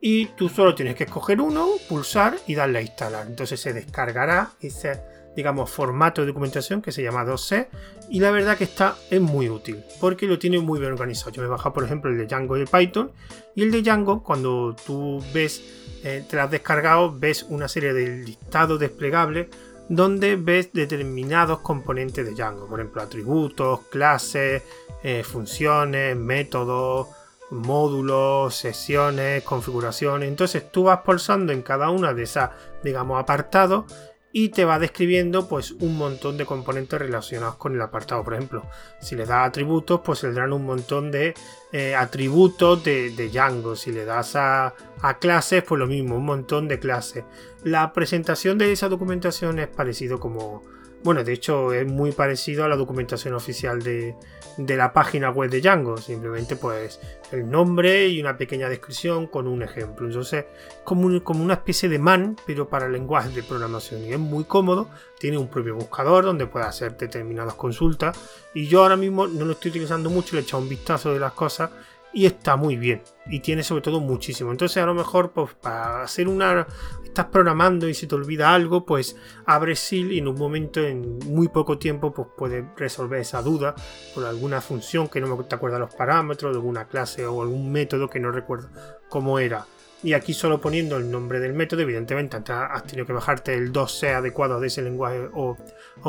y 0.00 0.26
tú 0.26 0.48
solo 0.48 0.74
tienes 0.74 0.94
que 0.94 1.04
escoger 1.04 1.40
uno, 1.40 1.66
pulsar 1.88 2.36
y 2.46 2.54
darle 2.54 2.78
a 2.78 2.82
instalar. 2.82 3.26
Entonces 3.26 3.60
se 3.60 3.72
descargará 3.72 4.50
ese, 4.60 5.00
digamos, 5.34 5.70
formato 5.70 6.20
de 6.20 6.28
documentación 6.28 6.82
que 6.82 6.92
se 6.92 7.02
llama 7.02 7.24
2C 7.24 7.68
y 8.10 8.20
la 8.20 8.30
verdad 8.30 8.56
que 8.56 8.64
está 8.64 8.96
es 9.10 9.20
muy 9.20 9.48
útil 9.48 9.82
porque 10.00 10.26
lo 10.26 10.38
tiene 10.38 10.60
muy 10.60 10.78
bien 10.78 10.92
organizado. 10.92 11.32
Yo 11.32 11.42
me 11.42 11.48
he 11.48 11.50
bajado, 11.50 11.72
por 11.72 11.84
ejemplo, 11.84 12.10
el 12.10 12.18
de 12.18 12.26
Django 12.26 12.56
de 12.56 12.66
Python 12.66 13.10
y 13.54 13.62
el 13.62 13.72
de 13.72 13.82
Django, 13.82 14.22
cuando 14.22 14.76
tú 14.86 15.22
ves, 15.34 15.62
eh, 16.04 16.24
te 16.28 16.36
lo 16.36 16.42
has 16.42 16.50
descargado, 16.50 17.18
ves 17.18 17.44
una 17.48 17.66
serie 17.66 17.92
de 17.92 18.18
listados 18.18 18.78
desplegables 18.78 19.48
donde 19.88 20.36
ves 20.36 20.70
determinados 20.72 21.60
componentes 21.60 22.24
de 22.24 22.34
Django, 22.34 22.66
por 22.66 22.78
ejemplo, 22.78 23.00
atributos, 23.00 23.80
clases, 23.90 24.62
eh, 25.02 25.22
funciones, 25.24 26.14
métodos 26.14 27.08
módulos, 27.50 28.54
sesiones, 28.54 29.42
configuraciones. 29.42 30.28
Entonces 30.28 30.70
tú 30.70 30.84
vas 30.84 31.00
pulsando 31.00 31.52
en 31.52 31.62
cada 31.62 31.90
una 31.90 32.14
de 32.14 32.24
esas, 32.24 32.50
digamos, 32.82 33.20
apartados 33.20 33.84
y 34.30 34.50
te 34.50 34.64
va 34.64 34.78
describiendo 34.78 35.48
pues 35.48 35.72
un 35.72 35.96
montón 35.96 36.36
de 36.36 36.44
componentes 36.44 36.98
relacionados 36.98 37.56
con 37.56 37.74
el 37.74 37.80
apartado. 37.80 38.22
Por 38.22 38.34
ejemplo, 38.34 38.64
si 39.00 39.16
le 39.16 39.24
das 39.24 39.48
atributos, 39.48 40.00
pues 40.04 40.20
saldrán 40.20 40.52
un 40.52 40.64
montón 40.64 41.10
de 41.10 41.34
eh, 41.72 41.94
atributos 41.94 42.84
de, 42.84 43.10
Django. 43.32 43.74
Si 43.74 43.90
le 43.90 44.04
das 44.04 44.36
a, 44.36 44.74
a, 45.00 45.18
clases, 45.18 45.64
pues 45.64 45.78
lo 45.78 45.86
mismo, 45.86 46.16
un 46.16 46.26
montón 46.26 46.68
de 46.68 46.78
clases. 46.78 47.24
La 47.64 47.92
presentación 47.92 48.58
de 48.58 48.72
esa 48.72 48.88
documentación 48.88 49.58
es 49.58 49.68
parecido 49.68 50.20
como 50.20 50.62
Bueno, 51.04 51.22
de 51.22 51.32
hecho 51.32 51.72
es 51.72 51.86
muy 51.86 52.12
parecido 52.12 52.64
a 52.64 52.68
la 52.68 52.76
documentación 52.76 53.34
oficial 53.34 53.82
de, 53.82 54.16
de 54.56 54.76
la 54.76 54.92
página 54.92 55.30
web 55.30 55.48
de 55.48 55.60
Django. 55.60 55.96
Simplemente 55.96 56.56
pues 56.56 57.00
el 57.30 57.48
nombre 57.48 58.08
y 58.08 58.20
una 58.20 58.36
pequeña 58.36 58.68
descripción 58.68 59.28
con 59.28 59.46
un 59.46 59.62
ejemplo. 59.62 60.06
Entonces 60.06 60.46
como, 60.84 61.22
como 61.22 61.44
una 61.44 61.54
especie 61.54 61.88
de 61.88 61.98
man, 61.98 62.36
pero 62.46 62.68
para 62.68 62.88
lenguaje 62.88 63.30
de 63.30 63.42
programación. 63.42 64.04
Y 64.04 64.12
es 64.12 64.18
muy 64.18 64.44
cómodo. 64.44 64.88
Tiene 65.18 65.38
un 65.38 65.48
propio 65.48 65.76
buscador 65.76 66.24
donde 66.24 66.46
puede 66.46 66.66
hacer 66.66 66.96
determinadas 66.96 67.54
consultas. 67.54 68.18
Y 68.52 68.66
yo 68.66 68.82
ahora 68.82 68.96
mismo 68.96 69.28
no 69.28 69.44
lo 69.44 69.52
estoy 69.52 69.70
utilizando 69.70 70.10
mucho. 70.10 70.34
Le 70.34 70.42
he 70.42 70.44
echado 70.44 70.62
un 70.62 70.68
vistazo 70.68 71.14
de 71.14 71.20
las 71.20 71.32
cosas 71.32 71.70
y 72.12 72.26
está 72.26 72.56
muy 72.56 72.76
bien 72.76 73.02
y 73.26 73.40
tiene 73.40 73.62
sobre 73.62 73.82
todo 73.82 74.00
muchísimo. 74.00 74.50
Entonces 74.50 74.82
a 74.82 74.86
lo 74.86 74.94
mejor 74.94 75.32
pues 75.32 75.54
para 75.54 76.02
hacer 76.02 76.28
una 76.28 76.66
estás 77.04 77.26
programando 77.26 77.88
y 77.88 77.94
se 77.94 78.06
te 78.06 78.14
olvida 78.14 78.54
algo 78.54 78.84
pues 78.84 79.16
abre 79.46 79.76
SIL 79.76 80.12
y 80.12 80.18
en 80.18 80.28
un 80.28 80.36
momento 80.36 80.80
en 80.80 81.18
muy 81.26 81.48
poco 81.48 81.78
tiempo 81.78 82.12
pues 82.12 82.28
puedes 82.36 82.64
resolver 82.76 83.20
esa 83.20 83.42
duda 83.42 83.74
por 84.14 84.24
alguna 84.24 84.60
función 84.60 85.08
que 85.08 85.20
no 85.20 85.36
me 85.36 85.44
te 85.44 85.54
acuerdas 85.54 85.80
los 85.80 85.94
parámetros 85.94 86.52
de 86.52 86.58
alguna 86.58 86.88
clase 86.88 87.26
o 87.26 87.42
algún 87.42 87.70
método 87.70 88.08
que 88.08 88.20
no 88.20 88.30
recuerdo 88.30 88.68
cómo 89.08 89.38
era 89.38 89.66
y 90.02 90.12
aquí 90.12 90.32
solo 90.32 90.60
poniendo 90.60 90.96
el 90.96 91.10
nombre 91.10 91.40
del 91.40 91.54
método, 91.54 91.82
evidentemente 91.82 92.36
has 92.36 92.84
tenido 92.84 93.04
que 93.06 93.12
bajarte 93.12 93.54
el 93.54 93.72
2C 93.72 94.14
adecuado 94.14 94.60
de 94.60 94.68
ese 94.68 94.82
lenguaje 94.82 95.28
o, 95.34 95.56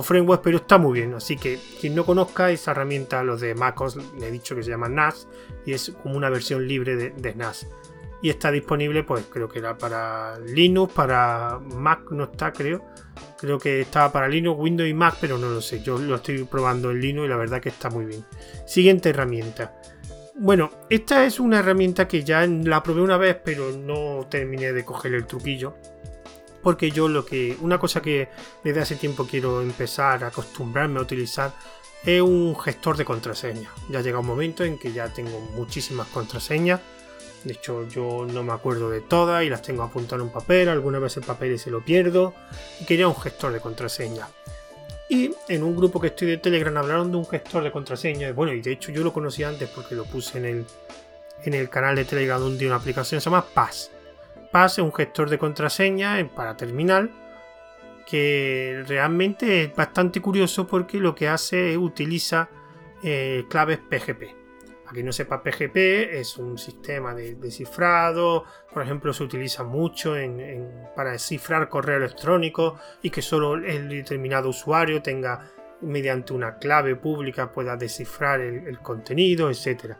framework, 0.03 0.43
pero 0.43 0.58
está 0.58 0.77
muy 0.77 1.00
bien. 1.00 1.15
Así 1.15 1.38
que 1.38 1.60
quien 1.79 1.96
no 1.96 2.05
conozca 2.05 2.51
esa 2.51 2.72
herramienta, 2.72 3.24
los 3.24 3.41
de 3.41 3.55
MacOS, 3.55 3.98
le 4.19 4.27
he 4.27 4.31
dicho 4.31 4.55
que 4.55 4.63
se 4.63 4.69
llama 4.69 4.89
NAS 4.89 5.27
y 5.65 5.74
es 5.74 5.91
como 6.03 6.17
una 6.17 6.29
versión 6.29 6.67
libre 6.67 6.96
de, 6.96 7.10
de 7.10 7.34
NAS. 7.34 7.67
Y 8.22 8.29
está 8.29 8.51
disponible, 8.51 9.03
pues 9.03 9.25
creo 9.31 9.48
que 9.48 9.60
era 9.60 9.77
para 9.77 10.38
Linux, 10.39 10.93
para 10.93 11.58
Mac 11.60 12.12
no 12.12 12.25
está, 12.25 12.51
creo. 12.51 12.86
Creo 13.38 13.58
que 13.58 13.81
estaba 13.81 14.12
para 14.12 14.27
Linux, 14.27 14.60
Windows 14.60 14.89
y 14.89 14.93
Mac, 14.93 15.15
pero 15.22 15.38
no 15.38 15.50
lo 15.50 15.62
sé. 15.62 15.81
Yo 15.81 15.98
lo 15.98 16.15
estoy 16.15 16.43
probando 16.43 16.91
en 16.91 17.00
Linux 17.00 17.25
y 17.25 17.29
la 17.29 17.38
verdad 17.38 17.62
que 17.62 17.69
está 17.69 17.89
muy 17.89 18.05
bien. 18.05 18.25
Siguiente 18.67 19.10
herramienta. 19.10 19.74
Bueno, 20.41 20.72
esta 20.89 21.25
es 21.25 21.38
una 21.41 21.60
herramienta 21.60 22.08
que 22.08 22.24
ya 22.24 22.48
la 22.48 22.81
probé 22.81 23.01
una 23.01 23.17
vez, 23.17 23.36
pero 23.43 23.74
no 23.74 24.25
terminé 24.29 24.72
de 24.72 24.86
coger 24.86 25.13
el 25.13 25.27
truquillo. 25.27 25.75
Porque 26.63 26.91
yo 26.91 27.10
lo 27.10 27.25
que. 27.25 27.58
Una 27.60 27.77
cosa 27.77 28.01
que 28.01 28.29
desde 28.63 28.79
hace 28.79 28.96
tiempo 28.96 29.27
quiero 29.29 29.62
empezar 29.62 30.24
a 30.24 30.27
acostumbrarme 30.27 31.00
a 31.00 31.01
utilizar 31.01 31.51
es 32.05 32.22
un 32.22 32.58
gestor 32.58 32.96
de 32.96 33.03
contraseñas. 33.03 33.69
Ya 33.89 34.00
llega 34.00 34.19
un 34.19 34.27
momento 34.27 34.63
en 34.63 34.79
que 34.79 34.93
ya 34.93 35.12
tengo 35.12 35.41
muchísimas 35.58 36.08
contraseñas. 36.08 36.79
De 37.43 37.51
hecho, 37.51 37.86
yo 37.89 38.25
no 38.25 38.41
me 38.41 38.53
acuerdo 38.53 38.89
de 38.89 39.01
todas 39.01 39.43
y 39.43 39.50
las 39.50 39.62
tengo 39.62 39.84
apuntadas 39.84 40.22
en 40.22 40.27
un 40.27 40.34
papel. 40.34 40.69
Alguna 40.69 41.00
vez 41.00 41.17
el 41.17 41.24
papel 41.24 41.60
se 41.60 41.69
lo 41.69 41.84
pierdo. 41.84 42.34
Quería 42.88 43.10
un 43.10 43.15
gestor 43.15 43.51
de 43.51 43.60
contraseñas. 43.60 44.29
Y 45.09 45.31
en 45.47 45.63
un 45.63 45.75
grupo 45.75 45.99
que 45.99 46.07
estoy 46.07 46.27
de 46.27 46.37
Telegram 46.37 46.77
hablaron 46.77 47.11
de 47.11 47.17
un 47.17 47.25
gestor 47.25 47.63
de 47.63 47.71
contraseñas. 47.71 48.35
Bueno, 48.35 48.53
y 48.53 48.61
de 48.61 48.71
hecho 48.71 48.91
yo 48.91 49.03
lo 49.03 49.11
conocí 49.11 49.43
antes 49.43 49.67
porque 49.67 49.95
lo 49.95 50.05
puse 50.05 50.37
en 50.37 50.45
el, 50.45 50.65
en 51.43 51.53
el 51.55 51.67
canal 51.67 51.95
de 51.95 52.05
Telegram 52.05 52.39
donde 52.39 52.67
una 52.67 52.75
aplicación 52.75 53.19
se 53.19 53.25
llama 53.25 53.43
Pass. 53.43 53.91
Pass 54.51 54.73
es 54.73 54.83
un 54.83 54.93
gestor 54.93 55.29
de 55.29 55.39
contraseñas 55.39 56.23
para 56.35 56.55
terminal 56.55 57.09
que 58.05 58.83
realmente 58.87 59.63
es 59.63 59.75
bastante 59.75 60.21
curioso 60.21 60.67
porque 60.67 60.97
lo 60.97 61.13
que 61.13 61.27
hace 61.27 61.71
es 61.71 61.77
utiliza 61.77 62.49
eh, 63.03 63.45
claves 63.49 63.77
PGP. 63.77 64.38
Para 64.89 64.96
quien 64.96 65.05
no 65.05 65.13
sepa, 65.13 65.43
PGP 65.43 66.17
es 66.19 66.39
un 66.39 66.58
sistema 66.58 67.13
de 67.13 67.36
descifrado, 67.36 68.46
por 68.74 68.81
ejemplo, 68.81 69.13
se 69.13 69.24
utiliza 69.24 69.63
mucho 69.63 70.15
para 70.96 71.12
descifrar 71.12 71.69
correo 71.69 71.98
electrónico 71.98 72.79
y 73.03 73.12
que 73.12 73.22
solo 73.22 73.53
el 73.53 73.88
determinado 73.88 74.50
usuario 74.50 75.00
tenga, 75.03 75.48
mediante 75.81 76.34
una 76.34 76.58
clave 76.58 76.96
pública, 76.96 77.51
pueda 77.51 77.77
descifrar 77.77 78.41
el, 78.41 78.79
contenido, 78.79 79.51
etc. 79.51 79.93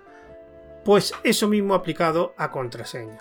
Pues 0.84 1.14
eso 1.24 1.48
mismo 1.48 1.76
aplicado 1.76 2.34
a 2.36 2.50
contraseña. 2.50 3.20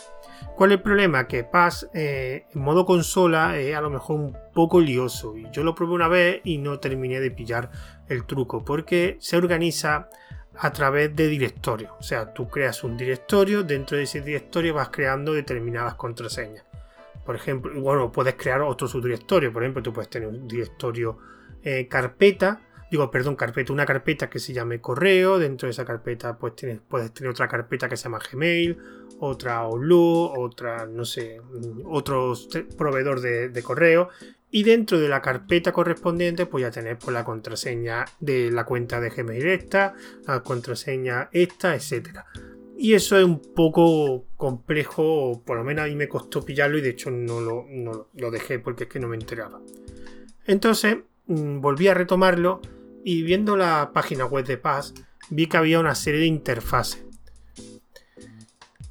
¿Cuál 0.57 0.73
es 0.73 0.79
el 0.79 0.83
problema? 0.83 1.29
Que 1.29 1.45
Pass 1.45 1.87
eh, 1.93 2.47
en 2.51 2.63
modo 2.63 2.87
consola 2.87 3.59
es 3.59 3.77
a 3.77 3.83
lo 3.83 3.91
mejor 3.91 4.17
un 4.17 4.39
poco 4.55 4.81
lioso. 4.81 5.37
Y 5.37 5.47
yo 5.53 5.63
lo 5.65 5.75
probé 5.75 5.93
una 5.93 6.09
vez 6.09 6.41
y 6.45 6.57
no 6.57 6.81
terminé 6.81 7.21
de 7.21 7.31
pillar 7.31 7.71
el 8.09 8.25
truco. 8.25 8.65
Porque 8.65 9.19
se 9.21 9.37
organiza 9.37 10.09
a 10.61 10.73
través 10.73 11.15
de 11.15 11.29
directorios. 11.29 11.93
O 11.99 12.03
sea, 12.03 12.33
tú 12.33 12.49
creas 12.49 12.83
un 12.85 12.97
directorio, 12.97 13.63
dentro 13.63 13.97
de 13.97 14.05
ese 14.05 14.21
directorio 14.21 14.75
vas 14.75 14.89
creando 14.91 15.33
determinadas 15.33 15.95
contraseñas. 15.95 16.65
Por 17.25 17.37
ejemplo, 17.37 17.81
bueno, 17.81 18.11
puedes 18.11 18.35
crear 18.35 18.63
otro 18.63 18.89
subdirectorio. 18.89 19.53
Por 19.53 19.63
ejemplo, 19.63 19.83
tú 19.83 19.93
puedes 19.93 20.09
tener 20.09 20.29
un 20.29 20.49
directorio 20.49 21.19
eh, 21.63 21.87
carpeta, 21.87 22.63
digo, 22.91 23.11
perdón, 23.11 23.37
carpeta, 23.37 23.73
una 23.73 23.85
carpeta 23.85 24.31
que 24.31 24.39
se 24.39 24.53
llame 24.53 24.81
correo. 24.81 25.39
Dentro 25.39 25.67
de 25.67 25.73
esa 25.73 25.85
carpeta, 25.85 26.39
pues 26.39 26.57
tienes, 26.57 26.81
puedes 26.89 27.13
tener 27.13 27.31
otra 27.31 27.47
carpeta 27.47 27.89
que 27.89 27.97
se 27.97 28.05
llama 28.05 28.19
Gmail, 28.19 28.79
otra 29.21 29.59
Outlook, 29.59 30.39
otra, 30.39 30.87
no 30.87 31.05
sé, 31.05 31.41
otro 31.85 32.33
proveedor 32.77 33.21
de 33.21 33.63
correo 33.63 34.09
y 34.51 34.63
dentro 34.63 34.99
de 34.99 35.09
la 35.09 35.21
carpeta 35.21 35.73
correspondiente 35.73 36.47
pues 36.47 36.63
ya 36.63 36.71
tenéis 36.71 36.97
pues, 37.01 37.13
la 37.13 37.25
contraseña 37.25 38.05
de 38.21 38.51
la 38.51 38.65
cuenta 38.65 39.01
de 39.01 39.11
Gmail 39.11 39.47
esta, 39.47 39.95
la 40.27 40.43
contraseña 40.43 41.29
esta, 41.33 41.75
etcétera. 41.75 42.27
Y 42.77 42.95
eso 42.95 43.19
es 43.19 43.25
un 43.25 43.41
poco 43.41 44.25
complejo, 44.37 45.43
por 45.45 45.59
lo 45.59 45.65
menos 45.65 45.85
a 45.85 45.89
mí 45.89 45.97
me 45.97 46.09
costó 46.09 46.45
pillarlo 46.45 46.79
y 46.79 46.81
de 46.81 46.91
hecho 46.91 47.11
no 47.11 47.41
lo, 47.41 47.67
lo 48.15 48.31
dejé 48.31 48.59
porque 48.61 48.85
es 48.85 48.91
que 48.91 49.01
no 49.01 49.09
me 49.09 49.17
enteraba. 49.17 49.61
Entonces 50.47 50.99
mm, 51.27 51.61
volví 51.61 51.89
a 51.89 51.95
retomarlo 51.95 52.61
y 53.05 53.23
viendo 53.23 53.57
la 53.57 53.91
página 53.93 54.27
web 54.27 54.47
de 54.47 54.59
Paz 54.59 54.95
vi 55.31 55.47
que 55.47 55.57
había 55.57 55.81
una 55.81 55.95
serie 55.95 56.21
de 56.21 56.27
interfaces. 56.27 57.05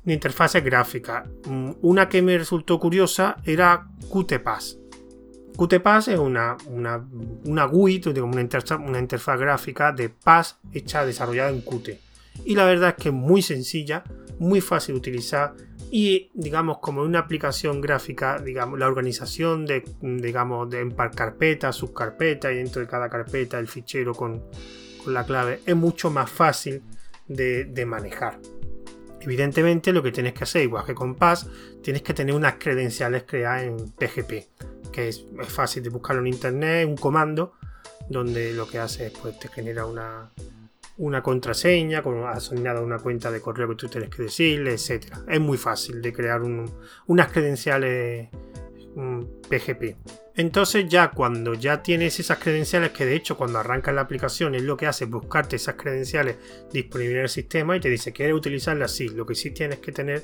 De 0.04 0.14
interfaces 0.14 0.64
gráficas. 0.64 1.28
Mm, 1.46 1.72
una 1.82 2.10
que 2.10 2.22
me 2.22 2.38
resultó 2.38 2.80
curiosa 2.80 3.38
era 3.46 3.88
QtPass 4.12 4.77
Qtpass 5.58 6.10
es 6.10 6.20
una, 6.20 6.56
una, 6.68 7.04
una 7.46 7.66
GUI, 7.66 8.02
una 8.22 8.42
interfaz, 8.42 8.80
una 8.80 9.00
interfaz 9.00 9.40
gráfica 9.40 9.92
de 9.92 10.10
Pass 10.10 10.60
hecha, 10.72 11.04
desarrollada 11.04 11.50
en 11.50 11.62
Qt. 11.62 12.00
Y 12.46 12.56
la 12.56 12.66
verdad 12.66 12.90
es 12.90 13.04
que 13.04 13.10
es 13.10 13.16
muy 13.16 13.42
sencilla, 13.42 14.04
muy 14.38 14.62
fácil 14.62 14.94
de 14.94 15.00
utilizar 15.00 15.56
y 15.90 16.30
digamos 16.34 16.78
como 16.80 17.02
una 17.02 17.20
aplicación 17.20 17.82
gráfica, 17.82 18.38
digamos, 18.40 18.78
la 18.78 18.88
organización 18.88 19.66
de, 19.66 19.84
digamos, 20.02 20.70
de 20.70 20.94
carpetas, 21.16 21.76
subcarpetas 21.76 22.52
y 22.52 22.56
dentro 22.58 22.82
de 22.82 22.88
cada 22.88 23.10
carpeta 23.10 23.58
el 23.58 23.68
fichero 23.68 24.14
con, 24.14 24.44
la 25.08 25.26
clave 25.26 25.62
es 25.66 25.76
mucho 25.76 26.12
más 26.12 26.30
fácil 26.30 26.84
de, 27.28 27.66
de 27.66 27.86
manejar. 27.86 28.40
Evidentemente 29.22 29.92
lo 29.92 30.04
que 30.04 30.12
tienes 30.12 30.34
que 30.34 30.44
hacer, 30.44 30.64
igual 30.64 30.86
que 30.86 30.94
con 30.94 31.16
Pass, 31.16 31.50
tienes 31.82 32.02
que 32.02 32.14
tener 32.14 32.36
unas 32.36 32.56
credenciales 32.56 33.24
creadas 33.24 33.64
en 33.64 33.78
PGP 33.92 34.67
es, 34.98 35.26
fácil 35.48 35.84
de 35.84 35.90
buscarlo 35.90 36.22
en 36.22 36.28
internet, 36.28 36.88
un 36.88 36.98
comando 36.98 37.54
donde 38.10 38.54
lo 38.54 38.68
que 38.68 38.80
hace 38.80 39.08
es 39.08 39.14
pues 39.14 39.38
te 39.38 39.50
genera 39.50 39.86
una, 39.86 40.32
una 40.98 41.22
contraseña 41.22 42.02
con 42.02 42.26
asignada 42.26 42.82
una 42.82 43.00
cuenta 43.00 43.32
de 43.32 43.42
correo 43.42 43.70
que 43.70 43.76
tú 43.76 43.88
tienes 43.88 44.10
que 44.10 44.24
decirle, 44.24 44.74
etcétera. 44.74 45.24
Es 45.28 45.40
muy 45.40 45.58
fácil 45.58 46.02
de 46.02 46.14
crear 46.14 46.42
unas 46.42 47.32
credenciales 47.32 48.30
PGP. 49.50 49.96
Entonces 50.36 50.86
ya 50.88 51.12
cuando 51.12 51.54
ya 51.54 51.82
tienes 51.82 52.20
esas 52.20 52.38
credenciales, 52.40 52.92
que 52.92 53.06
de 53.06 53.16
hecho 53.16 53.38
cuando 53.38 53.60
arrancas 53.60 53.94
la 53.94 54.02
aplicación 54.02 54.56
es 54.56 54.64
lo 54.64 54.78
que 54.78 54.88
hace 54.88 55.06
buscarte 55.06 55.56
esas 55.56 55.76
credenciales 55.76 56.38
disponibles 56.72 57.16
en 57.16 57.22
el 57.24 57.30
sistema 57.30 57.76
y 57.76 57.80
te 57.80 57.90
dice 57.90 58.12
quieres 58.12 58.36
utilizarlas 58.36 58.92
así. 58.92 59.10
Lo 59.10 59.26
que 59.26 59.36
sí 59.36 59.52
tienes 59.52 59.80
que 59.80 59.92
tener, 59.92 60.24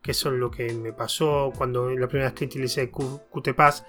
que 0.00 0.12
eso 0.12 0.32
es 0.32 0.38
lo 0.38 0.50
que 0.50 0.72
me 0.72 0.92
pasó 0.92 1.52
cuando 1.56 1.90
la 1.90 2.08
primera 2.08 2.30
vez 2.30 2.38
que 2.38 2.44
utilicé 2.46 2.90
QTPass, 2.90 3.84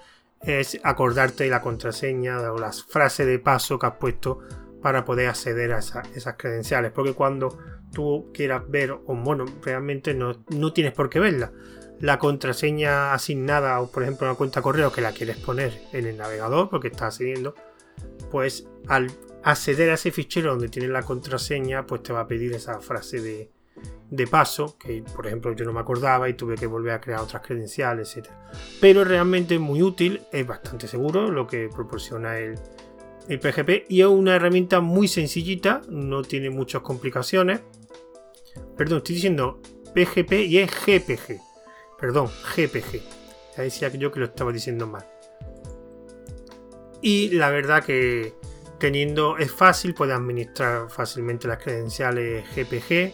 es 0.46 0.78
acordarte 0.82 1.48
la 1.48 1.60
contraseña 1.60 2.40
o 2.52 2.58
las 2.58 2.84
frases 2.84 3.26
de 3.26 3.38
paso 3.38 3.78
que 3.78 3.86
has 3.86 3.96
puesto 3.96 4.40
para 4.82 5.04
poder 5.04 5.28
acceder 5.28 5.72
a 5.72 5.78
esas 5.78 6.34
credenciales. 6.36 6.92
Porque 6.92 7.14
cuando 7.14 7.58
tú 7.92 8.30
quieras 8.34 8.62
ver, 8.68 8.92
o 8.92 9.14
bueno, 9.14 9.46
realmente 9.62 10.12
no, 10.14 10.44
no 10.50 10.72
tienes 10.72 10.92
por 10.92 11.08
qué 11.08 11.20
verla. 11.20 11.52
La 12.00 12.18
contraseña 12.18 13.14
asignada, 13.14 13.80
o 13.80 13.90
por 13.90 14.02
ejemplo 14.02 14.26
una 14.26 14.36
cuenta 14.36 14.60
correo 14.60 14.92
que 14.92 15.00
la 15.00 15.12
quieres 15.12 15.38
poner 15.38 15.72
en 15.92 16.06
el 16.06 16.16
navegador 16.16 16.68
porque 16.68 16.88
estás 16.88 17.14
siguiendo, 17.16 17.54
pues 18.30 18.66
al 18.88 19.10
acceder 19.42 19.90
a 19.90 19.94
ese 19.94 20.10
fichero 20.10 20.50
donde 20.50 20.68
tienes 20.68 20.90
la 20.90 21.02
contraseña, 21.02 21.86
pues 21.86 22.02
te 22.02 22.12
va 22.12 22.20
a 22.20 22.26
pedir 22.26 22.52
esa 22.52 22.80
frase 22.80 23.20
de, 23.20 23.50
de 24.10 24.26
paso, 24.26 24.76
que 24.78 25.02
por 25.14 25.26
ejemplo 25.26 25.52
yo 25.54 25.64
no 25.64 25.72
me 25.72 25.80
acordaba 25.80 26.28
y 26.28 26.34
tuve 26.34 26.54
que 26.54 26.66
volver 26.66 26.92
a 26.92 27.00
crear 27.00 27.20
otras 27.20 27.42
credenciales, 27.44 28.16
etc. 28.16 28.28
Pero 28.80 29.04
realmente 29.04 29.54
es 29.54 29.60
muy 29.60 29.82
útil, 29.82 30.22
es 30.32 30.46
bastante 30.46 30.86
seguro 30.86 31.30
lo 31.30 31.46
que 31.46 31.68
proporciona 31.68 32.38
el, 32.38 32.54
el 33.28 33.40
PGP 33.40 33.86
y 33.88 34.02
es 34.02 34.06
una 34.06 34.36
herramienta 34.36 34.80
muy 34.80 35.08
sencillita, 35.08 35.82
no 35.88 36.22
tiene 36.22 36.50
muchas 36.50 36.82
complicaciones. 36.82 37.60
Perdón, 38.76 38.98
estoy 38.98 39.16
diciendo 39.16 39.60
PGP 39.94 40.32
y 40.46 40.58
es 40.58 40.70
GPG. 40.70 41.40
Perdón, 41.98 42.28
GPG. 42.54 43.00
Ya 43.56 43.62
decía 43.62 43.88
yo 43.88 44.12
que 44.12 44.20
lo 44.20 44.26
estaba 44.26 44.52
diciendo 44.52 44.86
mal. 44.86 45.06
Y 47.00 47.30
la 47.30 47.50
verdad 47.50 47.84
que 47.84 48.34
teniendo 48.78 49.38
es 49.38 49.52
fácil, 49.52 49.94
puede 49.94 50.12
administrar 50.12 50.90
fácilmente 50.90 51.48
las 51.48 51.62
credenciales 51.62 52.44
GPG. 52.54 53.12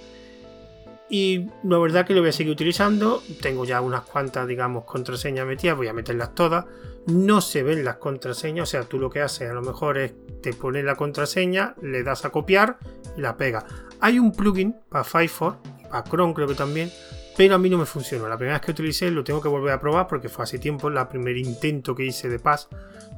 Y 1.11 1.49
la 1.65 1.79
verdad 1.79 2.07
que 2.07 2.15
lo 2.15 2.21
voy 2.21 2.31
a 2.31 2.33
seguir 2.33 2.53
utilizando. 2.53 3.23
Tengo 3.43 3.65
ya 3.65 3.81
unas 3.81 4.03
cuantas, 4.03 4.47
digamos, 4.47 4.85
contraseñas 4.85 5.45
metidas. 5.47 5.77
Voy 5.77 5.89
a 5.89 5.93
meterlas 5.93 6.35
todas. 6.35 6.67
No 7.07 7.41
se 7.41 7.65
ven 7.65 7.85
las 7.85 7.97
contraseñas. 7.97 8.69
O 8.69 8.71
sea, 8.71 8.85
tú 8.85 8.99
lo 8.99 9.11
que 9.11 9.21
haces 9.21 9.51
a 9.51 9.53
lo 9.53 9.63
mejor 9.63 9.99
es 9.99 10.13
te 10.41 10.53
pones 10.53 10.85
la 10.85 10.97
contraseña, 10.97 11.75
le 11.83 12.03
das 12.03 12.25
a 12.25 12.31
copiar 12.31 12.79
y 13.17 13.21
la 13.21 13.37
pega. 13.37 13.65
Hay 14.01 14.19
un 14.19 14.33
plugin 14.33 14.77
para 14.89 15.05
Firefox, 15.05 15.59
para 15.91 16.05
Chrome 16.05 16.35
creo 16.35 16.49
que 16.49 16.55
también, 16.55 16.91
pero 17.37 17.55
a 17.55 17.59
mí 17.59 17.69
no 17.69 17.79
me 17.79 17.87
funcionó. 17.87 18.29
La 18.29 18.37
primera 18.37 18.59
vez 18.59 18.65
que 18.65 18.73
utilicé 18.73 19.11
lo 19.11 19.25
tengo 19.25 19.41
que 19.41 19.49
volver 19.49 19.73
a 19.73 19.81
probar 19.81 20.07
porque 20.07 20.29
fue 20.29 20.45
hace 20.45 20.59
tiempo, 20.59 20.89
el 20.89 21.09
primer 21.09 21.37
intento 21.37 21.95
que 21.95 22.05
hice 22.05 22.29
de 22.29 22.39
Paz, 22.39 22.69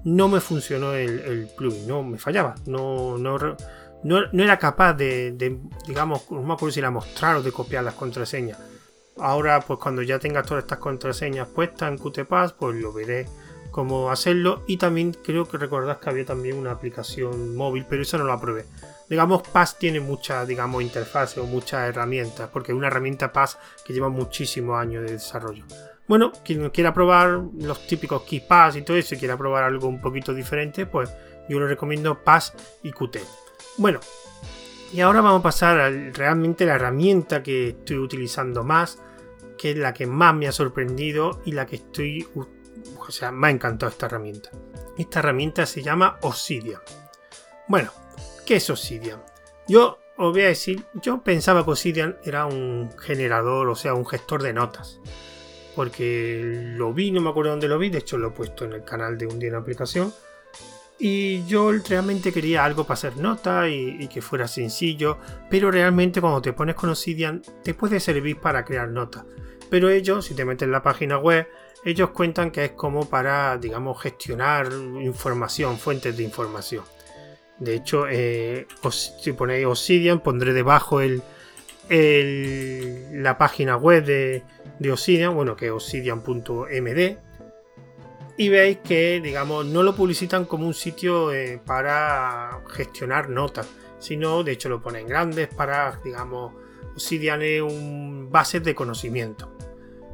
no 0.04 0.28
me 0.28 0.40
funcionó 0.40 0.94
el, 0.94 1.48
plugin, 1.56 1.86
no 1.86 2.02
me 2.02 2.18
fallaba, 2.18 2.54
no, 2.66 3.18
no, 3.18 3.56
no, 4.04 4.18
era 4.32 4.58
capaz 4.58 4.94
de, 4.94 5.58
digamos, 5.86 6.30
no 6.30 6.42
me 6.42 6.54
acuerdo 6.54 6.72
si 6.72 6.80
era 6.80 6.90
mostrar 6.90 7.36
o 7.36 7.42
de 7.42 7.52
copiar 7.52 7.84
las 7.84 7.94
contraseñas. 7.94 8.58
Ahora, 9.18 9.60
pues 9.60 9.78
cuando 9.78 10.02
ya 10.02 10.18
tenga 10.18 10.42
todas 10.42 10.64
estas 10.64 10.78
contraseñas 10.78 11.48
puestas 11.48 11.90
en 11.90 11.98
QTPass, 11.98 12.54
pues 12.54 12.76
lo 12.76 12.92
veré 12.92 13.26
cómo 13.70 14.10
hacerlo. 14.10 14.62
Y 14.66 14.78
también 14.78 15.12
creo 15.12 15.46
que 15.46 15.58
recordás 15.58 15.98
que 15.98 16.10
había 16.10 16.24
también 16.24 16.56
una 16.56 16.72
aplicación 16.72 17.54
móvil, 17.56 17.86
pero 17.88 18.02
eso 18.02 18.18
no 18.18 18.24
lo 18.24 18.40
probé 18.40 18.64
digamos, 19.12 19.42
Pass 19.42 19.78
tiene 19.78 20.00
muchas, 20.00 20.48
digamos, 20.48 20.82
interfaces 20.82 21.36
o 21.36 21.44
muchas 21.44 21.86
herramientas, 21.86 22.48
porque 22.50 22.72
es 22.72 22.78
una 22.78 22.86
herramienta 22.86 23.30
Pass 23.30 23.58
que 23.84 23.92
lleva 23.92 24.08
muchísimos 24.08 24.80
años 24.80 25.04
de 25.04 25.12
desarrollo. 25.12 25.64
Bueno, 26.08 26.32
quien 26.42 26.70
quiera 26.70 26.94
probar 26.94 27.42
los 27.58 27.86
típicos 27.86 28.22
KeyPass 28.22 28.76
y 28.76 28.82
todo 28.82 28.96
eso 28.96 29.14
y 29.14 29.18
quiera 29.18 29.36
probar 29.36 29.64
algo 29.64 29.86
un 29.86 30.00
poquito 30.00 30.32
diferente, 30.32 30.86
pues 30.86 31.14
yo 31.46 31.60
le 31.60 31.66
recomiendo 31.66 32.24
Pass 32.24 32.54
y 32.82 32.90
Qt. 32.90 33.18
Bueno, 33.76 34.00
y 34.92 35.00
ahora 35.00 35.20
vamos 35.20 35.40
a 35.40 35.42
pasar 35.42 35.80
a 35.80 35.90
realmente 35.90 36.66
la 36.66 36.74
herramienta 36.74 37.42
que 37.42 37.70
estoy 37.70 37.98
utilizando 37.98 38.62
más, 38.62 38.98
que 39.56 39.72
es 39.72 39.76
la 39.76 39.94
que 39.94 40.06
más 40.06 40.34
me 40.34 40.48
ha 40.48 40.52
sorprendido 40.52 41.40
y 41.44 41.52
la 41.52 41.66
que 41.66 41.76
estoy, 41.76 42.28
o 42.34 43.10
sea, 43.10 43.32
me 43.32 43.48
ha 43.48 43.50
encantado 43.50 43.90
esta 43.90 44.06
herramienta. 44.06 44.50
Esta 44.98 45.20
herramienta 45.20 45.66
se 45.66 45.82
llama 45.82 46.18
Obsidian. 46.20 46.80
Bueno, 47.68 47.90
¿Qué 48.44 48.56
es 48.56 48.70
Obsidian? 48.70 49.22
Yo 49.68 49.98
os 50.16 50.32
voy 50.32 50.42
a 50.42 50.48
decir, 50.48 50.84
yo 50.94 51.22
pensaba 51.22 51.64
que 51.64 51.70
Obsidian 51.70 52.18
era 52.24 52.46
un 52.46 52.90
generador, 52.98 53.68
o 53.68 53.76
sea, 53.76 53.94
un 53.94 54.06
gestor 54.06 54.42
de 54.42 54.52
notas. 54.52 55.00
Porque 55.76 56.42
lo 56.76 56.92
vi, 56.92 57.12
no 57.12 57.20
me 57.20 57.30
acuerdo 57.30 57.52
dónde 57.52 57.68
lo 57.68 57.78
vi, 57.78 57.88
de 57.88 57.98
hecho 57.98 58.18
lo 58.18 58.28
he 58.28 58.30
puesto 58.32 58.64
en 58.64 58.72
el 58.72 58.84
canal 58.84 59.16
de 59.16 59.26
un 59.26 59.38
día 59.38 59.50
en 59.50 59.54
aplicación. 59.54 60.12
Y 61.04 61.44
yo 61.46 61.72
realmente 61.72 62.32
quería 62.32 62.64
algo 62.64 62.84
para 62.84 62.94
hacer 62.94 63.16
notas 63.16 63.68
y, 63.68 64.06
que 64.06 64.22
fuera 64.22 64.46
sencillo, 64.46 65.18
pero 65.50 65.68
realmente 65.68 66.20
cuando 66.20 66.40
te 66.40 66.52
pones 66.52 66.76
con 66.76 66.90
Obsidian 66.90 67.42
te 67.64 67.74
puede 67.74 67.98
servir 67.98 68.38
para 68.38 68.64
crear 68.64 68.88
notas. 68.88 69.24
Pero 69.68 69.90
ellos, 69.90 70.24
si 70.24 70.36
te 70.36 70.44
metes 70.44 70.64
en 70.66 70.70
la 70.70 70.84
página 70.84 71.18
web, 71.18 71.48
ellos 71.84 72.10
cuentan 72.10 72.52
que 72.52 72.66
es 72.66 72.70
como 72.70 73.10
para, 73.10 73.58
digamos, 73.58 74.00
gestionar 74.00 74.68
información, 75.00 75.76
fuentes 75.76 76.16
de 76.16 76.22
información. 76.22 76.84
De 77.58 77.74
hecho, 77.74 78.06
eh, 78.08 78.68
si 79.20 79.32
ponéis 79.32 79.66
Obsidian, 79.66 80.20
pondré 80.20 80.52
debajo 80.52 81.00
el, 81.00 81.20
la 81.90 83.38
página 83.38 83.76
web 83.76 84.04
de, 84.04 84.44
Obsidian, 84.88 85.34
bueno, 85.34 85.56
que 85.56 85.66
es 85.66 85.72
obsidian.md. 85.72 87.16
Y 88.36 88.48
veis 88.48 88.78
que, 88.78 89.20
digamos, 89.20 89.66
no 89.66 89.82
lo 89.82 89.94
publicitan 89.94 90.44
como 90.46 90.66
un 90.66 90.74
sitio 90.74 91.32
eh, 91.32 91.60
para 91.64 92.62
gestionar 92.68 93.28
notas, 93.28 93.68
sino, 93.98 94.42
de 94.42 94.52
hecho, 94.52 94.68
lo 94.68 94.80
ponen 94.80 95.06
grandes 95.06 95.48
para, 95.48 96.00
digamos, 96.02 96.54
Obsidian 96.94 97.42
es 97.42 97.62
un 97.62 98.28
base 98.30 98.60
de 98.60 98.74
conocimiento. 98.74 99.56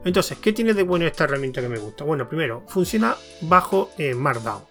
Entonces, 0.04 0.38
¿qué 0.38 0.52
tiene 0.52 0.74
de 0.74 0.84
bueno 0.84 1.06
esta 1.06 1.24
herramienta 1.24 1.60
que 1.60 1.68
me 1.68 1.78
gusta? 1.78 2.04
Bueno, 2.04 2.28
primero, 2.28 2.64
funciona 2.68 3.16
bajo 3.42 3.90
eh, 3.98 4.14
Markdown. 4.14 4.62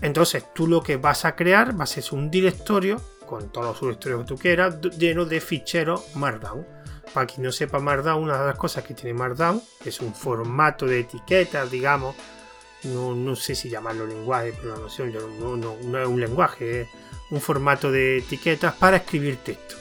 Entonces 0.00 0.46
tú 0.52 0.66
lo 0.66 0.82
que 0.82 0.96
vas 0.96 1.24
a 1.24 1.36
crear 1.36 1.78
va 1.78 1.84
a 1.84 1.86
ser 1.86 2.04
un 2.12 2.30
directorio 2.30 3.00
con 3.26 3.50
todos 3.52 3.66
los 3.66 3.80
directorios 3.80 4.22
que 4.22 4.26
tú 4.26 4.36
quieras 4.36 4.80
lleno 4.98 5.24
de 5.24 5.40
ficheros 5.40 6.16
Markdown. 6.16 6.66
Para 7.14 7.26
quien 7.26 7.42
no 7.42 7.52
sepa 7.52 7.78
Markdown, 7.78 8.22
una 8.22 8.40
de 8.40 8.46
las 8.46 8.56
cosas 8.56 8.84
que 8.84 8.94
tiene 8.94 9.14
Markdown 9.14 9.62
es 9.84 10.00
un 10.00 10.14
formato 10.14 10.86
de 10.86 11.00
etiquetas, 11.00 11.70
digamos. 11.70 12.16
No, 12.84 13.36
sé 13.36 13.54
si 13.54 13.68
llamarlo 13.68 14.06
lenguaje 14.06 14.46
de 14.46 14.52
programación, 14.54 15.12
no, 15.38 15.56
no, 15.56 15.98
es 15.98 16.08
un 16.08 16.20
lenguaje, 16.20 16.82
es 16.82 16.88
un 17.30 17.40
formato 17.40 17.92
de 17.92 18.18
etiquetas 18.18 18.74
para 18.74 18.98
escribir 18.98 19.36
texto. 19.38 19.76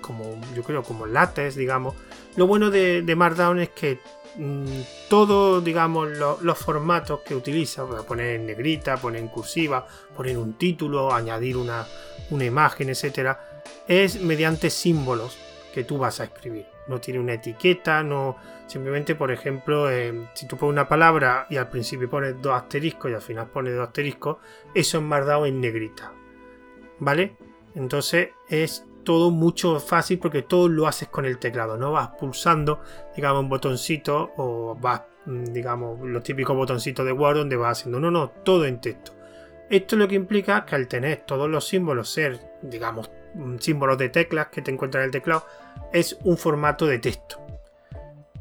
Como 0.00 0.40
yo 0.54 0.62
creo 0.62 0.82
como 0.82 1.06
látex, 1.06 1.56
digamos. 1.56 1.94
Lo 2.36 2.46
bueno 2.46 2.70
de, 2.70 3.02
de 3.02 3.16
Markdown 3.16 3.60
es 3.60 3.70
que 3.70 3.98
Mm, 4.38 4.82
todos, 5.08 5.64
digamos, 5.64 6.08
los 6.42 6.58
formatos 6.58 7.20
que 7.20 7.34
utiliza, 7.34 7.86
poner 8.06 8.34
en 8.34 8.46
negrita, 8.46 8.98
poner 8.98 9.22
en 9.22 9.28
cursiva, 9.28 9.86
poner 10.14 10.36
un 10.36 10.54
título, 10.54 11.12
añadir 11.12 11.56
una, 11.56 11.86
imagen, 12.30 12.90
etcétera, 12.90 13.62
es 13.88 14.20
mediante 14.20 14.68
símbolos 14.68 15.38
que 15.72 15.84
tú 15.84 15.96
vas 15.96 16.20
a 16.20 16.24
escribir. 16.24 16.66
No 16.88 17.00
tiene 17.00 17.20
una 17.20 17.34
etiqueta, 17.34 18.02
no. 18.02 18.36
Simplemente, 18.66 19.14
por 19.14 19.30
ejemplo, 19.30 19.90
eh, 19.90 20.28
si 20.34 20.46
tú 20.46 20.56
pones 20.56 20.72
una 20.72 20.88
palabra 20.88 21.46
y 21.50 21.56
al 21.56 21.68
principio 21.68 22.08
pones 22.08 22.40
dos 22.40 22.54
asteriscos 22.54 23.10
y 23.10 23.14
al 23.14 23.22
final 23.22 23.48
pones 23.48 23.74
dos 23.74 23.86
asteriscos, 23.86 24.38
eso 24.74 24.98
es 24.98 25.04
marcado 25.04 25.46
en 25.46 25.60
negrita. 25.60 26.12
¿Vale? 26.98 27.36
Entonces 27.74 28.30
es 28.48 28.86
todo 29.06 29.30
mucho 29.30 29.78
fácil 29.78 30.18
porque 30.18 30.42
todo 30.42 30.68
lo 30.68 30.86
haces 30.86 31.08
con 31.08 31.24
el 31.24 31.38
teclado, 31.38 31.78
no 31.78 31.92
vas 31.92 32.08
pulsando, 32.18 32.80
digamos, 33.14 33.44
un 33.44 33.48
botoncito 33.48 34.32
o 34.36 34.74
vas, 34.74 35.02
mm, 35.26 35.44
digamos, 35.44 36.00
los 36.00 36.22
típicos 36.22 36.56
botoncitos 36.56 37.06
de 37.06 37.12
Word 37.12 37.38
donde 37.38 37.56
vas 37.56 37.78
haciendo, 37.78 38.00
no, 38.00 38.10
no, 38.10 38.30
todo 38.30 38.66
en 38.66 38.80
texto. 38.80 39.12
Esto 39.70 39.96
lo 39.96 40.08
que 40.08 40.16
implica 40.16 40.66
que 40.66 40.74
al 40.74 40.88
tener 40.88 41.24
todos 41.24 41.48
los 41.48 41.66
símbolos 41.66 42.10
ser, 42.10 42.40
digamos, 42.62 43.10
símbolos 43.58 43.98
de 43.98 44.08
teclas 44.08 44.48
que 44.48 44.62
te 44.62 44.70
encuentras 44.70 45.02
en 45.02 45.06
el 45.06 45.10
teclado, 45.10 45.46
es 45.92 46.18
un 46.24 46.36
formato 46.36 46.86
de 46.86 46.98
texto. 46.98 47.40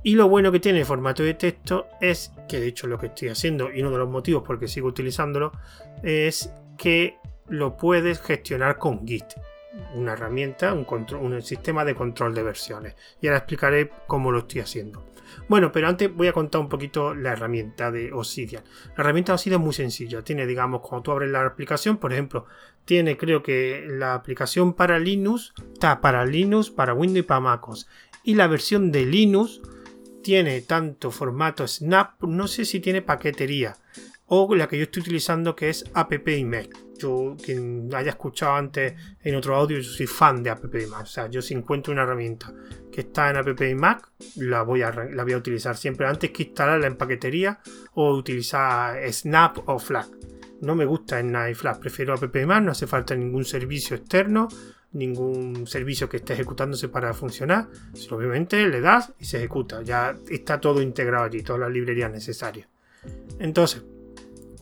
Y 0.04 0.16
lo 0.16 0.30
bueno 0.30 0.52
que 0.52 0.60
tiene 0.60 0.80
el 0.80 0.86
formato 0.86 1.24
de 1.24 1.34
texto 1.34 1.88
es 2.00 2.32
que, 2.48 2.60
de 2.60 2.68
hecho, 2.68 2.86
lo 2.86 3.00
que 3.00 3.08
estoy 3.08 3.30
haciendo 3.30 3.72
y 3.72 3.82
uno 3.82 3.92
de 3.92 3.98
los 3.98 4.10
motivos 4.10 4.44
por 4.44 4.60
que 4.60 4.68
sigo 4.68 4.88
utilizándolo 4.88 5.52
es 6.04 6.52
que 6.78 7.18
lo 7.48 7.76
puedes 7.76 8.22
gestionar 8.22 8.78
con 8.78 9.08
Git 9.08 9.26
una 9.94 10.14
herramienta, 10.14 10.74
un, 10.74 10.86
un 11.16 11.42
sistema 11.42 11.84
de 11.86 11.96
control 11.96 12.34
de 12.34 12.44
versiones. 12.44 12.96
Y 13.22 13.28
ahora 13.28 13.40
explicaré 13.40 13.90
cómo 14.08 14.32
lo 14.32 14.40
estoy 14.40 14.62
haciendo. 14.62 15.04
Bueno, 15.48 15.72
pero 15.72 15.88
antes 15.88 16.14
voy 16.14 16.28
a 16.28 16.34
contar 16.34 16.62
un 16.62 16.70
poquito 16.70 17.14
la 17.14 17.34
herramienta 17.34 17.92
de 17.92 18.12
Obsidian. 18.14 18.64
La 18.96 19.04
herramienta 19.04 19.32
de 19.32 19.36
Obsidian 19.36 19.62
es 19.62 19.66
muy 19.66 19.74
sencilla. 19.74 20.24
Tiene, 20.24 20.46
digamos, 20.46 20.82
cuando 20.82 21.04
tú 21.04 21.12
abres 21.12 21.30
la 21.30 21.46
aplicación, 21.46 21.98
por 21.98 22.14
ejemplo, 22.14 22.46
tiene 22.86 23.18
creo 23.18 23.44
que 23.44 23.86
la 23.88 24.14
aplicación 24.14 24.74
para 24.74 25.00
Linux, 25.00 25.54
está 25.74 26.02
para 26.02 26.26
Linux, 26.26 26.70
para 26.70 26.94
Windows 26.94 27.26
y 27.26 27.28
para 27.28 27.40
MacOS. 27.40 27.88
Y 28.24 28.36
la 28.36 28.48
versión 28.48 28.92
de 28.92 29.06
Linux 29.06 29.62
tiene 30.24 30.62
tanto 30.62 31.12
formato 31.12 31.68
Snap, 31.68 32.24
no 32.24 32.48
sé 32.48 32.66
si 32.66 32.80
tiene 32.80 33.04
paquetería, 33.04 33.78
o 34.28 34.56
la 34.56 34.68
que 34.68 34.78
yo 34.78 34.84
estoy 34.84 35.02
utilizando 35.02 35.56
que 35.56 35.70
es 35.70 35.86
app 35.94 36.12
yo, 36.98 37.36
quien 37.44 37.90
haya 37.94 38.12
escuchado 38.12 38.56
antes 38.56 38.94
en 39.22 39.36
otro 39.36 39.56
audio, 39.56 39.78
yo 39.78 39.90
soy 39.90 40.08
fan 40.08 40.42
de 40.42 40.50
App 40.50 40.64
Mac. 40.90 41.04
O 41.04 41.06
sea, 41.06 41.28
yo 41.28 41.42
si 41.42 41.54
encuentro 41.54 41.92
una 41.92 42.04
herramienta 42.04 42.54
que 42.92 43.02
está 43.02 43.30
en 43.30 43.38
App 43.38 43.60
Mac, 43.76 44.10
la 44.38 44.62
voy, 44.64 44.82
a, 44.82 44.92
la 44.92 45.24
voy 45.24 45.34
a 45.34 45.38
utilizar 45.38 45.76
siempre 45.76 46.08
antes 46.08 46.32
que 46.32 46.44
instalarla 46.44 46.88
en 46.88 46.96
paquetería 46.96 47.60
o 47.94 48.14
utilizar 48.16 48.98
Snap 49.12 49.68
o 49.68 49.80
Flag. 49.80 50.08
No 50.62 50.76
me 50.76 50.86
gusta 50.86 51.20
Snap 51.20 51.50
y 51.50 51.54
Flag, 51.54 51.80
prefiero 51.80 52.14
App 52.14 52.36
Mac, 52.46 52.64
no 52.64 52.72
hace 52.72 52.88
falta 52.88 53.16
ningún 53.16 53.44
servicio 53.44 53.98
externo, 53.98 54.48
ningún 54.94 55.68
servicio 55.68 56.08
que 56.08 56.18
esté 56.18 56.34
ejecutándose 56.34 56.88
para 56.88 57.14
funcionar. 57.14 57.68
Simplemente 57.94 58.66
le 58.68 58.80
das 58.80 59.12
y 59.20 59.26
se 59.26 59.38
ejecuta. 59.38 59.82
Ya 59.82 60.16
está 60.30 60.62
todo 60.62 60.82
integrado 60.82 61.26
allí, 61.26 61.44
todas 61.44 61.60
las 61.60 61.72
librerías 61.72 62.10
necesarias. 62.10 62.70
Entonces, 63.38 63.84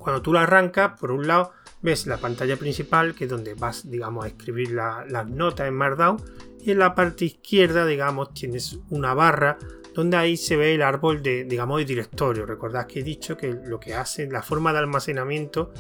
cuando 0.04 0.22
tú 0.22 0.34
la 0.34 0.44
arrancas, 0.44 1.00
por 1.00 1.12
un 1.12 1.28
lado, 1.28 1.52
ves 1.82 2.06
la 2.08 2.18
pantalla 2.18 2.58
principal, 2.58 3.16
que 3.16 3.26
es 3.26 3.30
donde 3.30 3.54
vas, 3.54 3.90
digamos, 3.90 4.26
a 4.26 4.28
escribir 4.28 4.72
las 4.72 5.28
notas 5.30 5.68
en 5.68 5.76
Markdown. 5.76 6.18
Y 6.62 6.72
en 6.72 6.80
la 6.80 6.96
parte 6.96 7.26
izquierda, 7.26 7.86
digamos, 7.86 8.34
tienes 8.34 8.80
una 8.90 9.14
barra 9.14 9.58
donde 9.94 10.18
ahí 10.18 10.38
se 10.38 10.56
ve 10.56 10.76
el 10.76 10.82
árbol 10.82 11.22
de, 11.22 11.44
digamos, 11.44 11.80
de 11.80 11.86
directorio. 11.86 12.46
Recordad 12.46 12.88
que 12.88 13.00
he 13.00 13.04
dicho 13.04 13.38
que 13.38 13.54
lo 13.54 13.80
que 13.80 13.94
hace, 13.94 14.28
la 14.28 14.42
forma 14.42 14.72
de 14.74 14.80
almacenamiento 14.80 15.72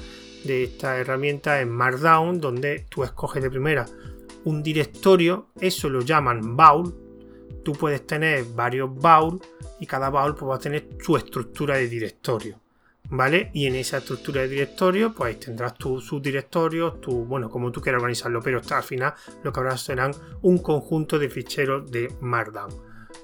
de 0.43 0.65
esta 0.65 0.97
herramienta 0.97 1.62
es 1.62 1.67
Markdown, 1.67 2.39
donde 2.39 2.86
tú 2.89 3.03
escoges 3.03 3.41
de 3.41 3.49
primera 3.49 3.86
un 4.45 4.62
directorio, 4.62 5.47
eso 5.59 5.89
lo 5.89 6.01
llaman 6.01 6.55
baul. 6.55 6.93
Tú 7.63 7.73
puedes 7.73 8.05
tener 8.05 8.43
varios 8.55 8.93
baul 8.93 9.39
y 9.79 9.86
cada 9.86 10.09
baul 10.09 10.36
pues, 10.36 10.49
va 10.51 10.55
a 10.55 10.59
tener 10.59 10.89
su 10.99 11.15
estructura 11.15 11.77
de 11.77 11.88
directorio. 11.88 12.59
Y 13.54 13.67
en 13.67 13.76
esa 13.76 13.97
estructura 13.97 14.41
de 14.41 14.47
directorio, 14.47 15.13
pues 15.13 15.39
tendrás 15.39 15.76
tus 15.76 16.06
subdirectorios, 16.06 16.99
tu, 16.99 17.26
bueno, 17.26 17.47
como 17.47 17.71
tú 17.71 17.80
quieras 17.80 17.99
organizarlo, 17.99 18.41
pero 18.41 18.60
al 18.67 18.84
final 18.84 19.13
lo 19.43 19.54
que 19.54 19.60
habrá 19.60 19.78
serán 19.78 20.13
un 20.41 20.58
conjunto 20.58 21.19
de 21.19 21.30
ficheros 21.30 21.91
de 21.91 22.12
Markdown. 22.21 22.71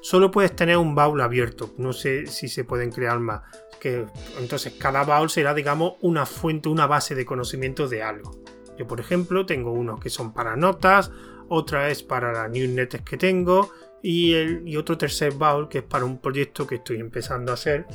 Solo 0.01 0.29
puedes 0.29 0.55
tener 0.55 0.77
un 0.77 0.93
baúl 0.93 1.21
abierto, 1.21 1.73
no 1.77 1.91
sé 1.91 2.27
si 2.27 2.47
se 2.47 2.63
pueden 2.63 2.91
crear 2.91 3.19
más. 3.19 3.41
Que, 3.79 4.05
entonces, 4.39 4.73
cada 4.73 5.03
baúl 5.03 5.29
será, 5.29 5.55
digamos, 5.55 5.93
una 6.01 6.27
fuente, 6.27 6.69
una 6.69 6.85
base 6.85 7.15
de 7.15 7.25
conocimiento 7.25 7.87
de 7.87 8.03
algo. 8.03 8.43
Yo, 8.77 8.85
por 8.85 8.99
ejemplo, 8.99 9.47
tengo 9.47 9.71
unos 9.71 9.99
que 9.99 10.11
son 10.11 10.33
para 10.33 10.55
notas, 10.55 11.11
otra 11.47 11.89
es 11.89 12.03
para 12.03 12.31
las 12.31 12.51
newsletters 12.51 13.03
que 13.03 13.17
tengo 13.17 13.71
y, 14.03 14.33
el, 14.33 14.67
y 14.67 14.77
otro 14.77 14.97
tercer 14.97 15.33
baúl 15.33 15.67
que 15.67 15.79
es 15.79 15.83
para 15.83 16.05
un 16.05 16.21
proyecto 16.21 16.67
que 16.67 16.75
estoy 16.75 16.99
empezando 16.99 17.51
a 17.51 17.55
hacer 17.55 17.87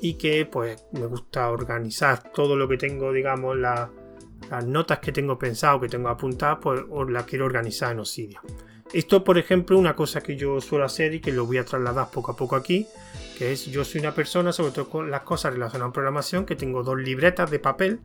y 0.00 0.14
que 0.14 0.46
pues 0.46 0.84
me 0.92 1.06
gusta 1.06 1.50
organizar 1.50 2.32
todo 2.32 2.56
lo 2.56 2.68
que 2.68 2.76
tengo, 2.76 3.12
digamos, 3.12 3.56
las 3.56 3.88
notas 4.64 4.98
que 4.98 5.12
tengo 5.12 5.38
pensado, 5.38 5.80
que 5.80 5.88
tengo 5.88 6.08
apuntadas, 6.08 6.58
pues 6.62 6.82
las 7.08 7.24
quiero 7.24 7.46
organizar 7.46 7.92
en 7.92 8.00
Obsidian. 8.00 8.42
Esto, 8.92 9.24
por 9.24 9.36
ejemplo, 9.36 9.78
una 9.78 9.96
cosa 9.96 10.20
que 10.20 10.36
yo 10.36 10.60
suelo 10.60 10.84
hacer 10.84 11.14
y 11.14 11.20
que 11.20 11.32
lo 11.32 11.44
voy 11.44 11.58
a 11.58 11.64
trasladar 11.64 12.08
poco 12.10 12.32
a 12.32 12.36
poco 12.36 12.54
aquí, 12.54 12.86
que 13.36 13.52
es 13.52 13.66
yo 13.66 13.84
soy 13.84 14.00
una 14.00 14.14
persona, 14.14 14.52
sobre 14.52 14.72
todo 14.72 14.88
con 14.88 15.10
las 15.10 15.22
cosas 15.22 15.52
relacionadas 15.54 15.86
con 15.86 15.92
programación, 15.92 16.46
que 16.46 16.54
tengo 16.54 16.82
dos 16.82 16.98
libretas 16.98 17.50
de 17.50 17.58
papel 17.58 18.00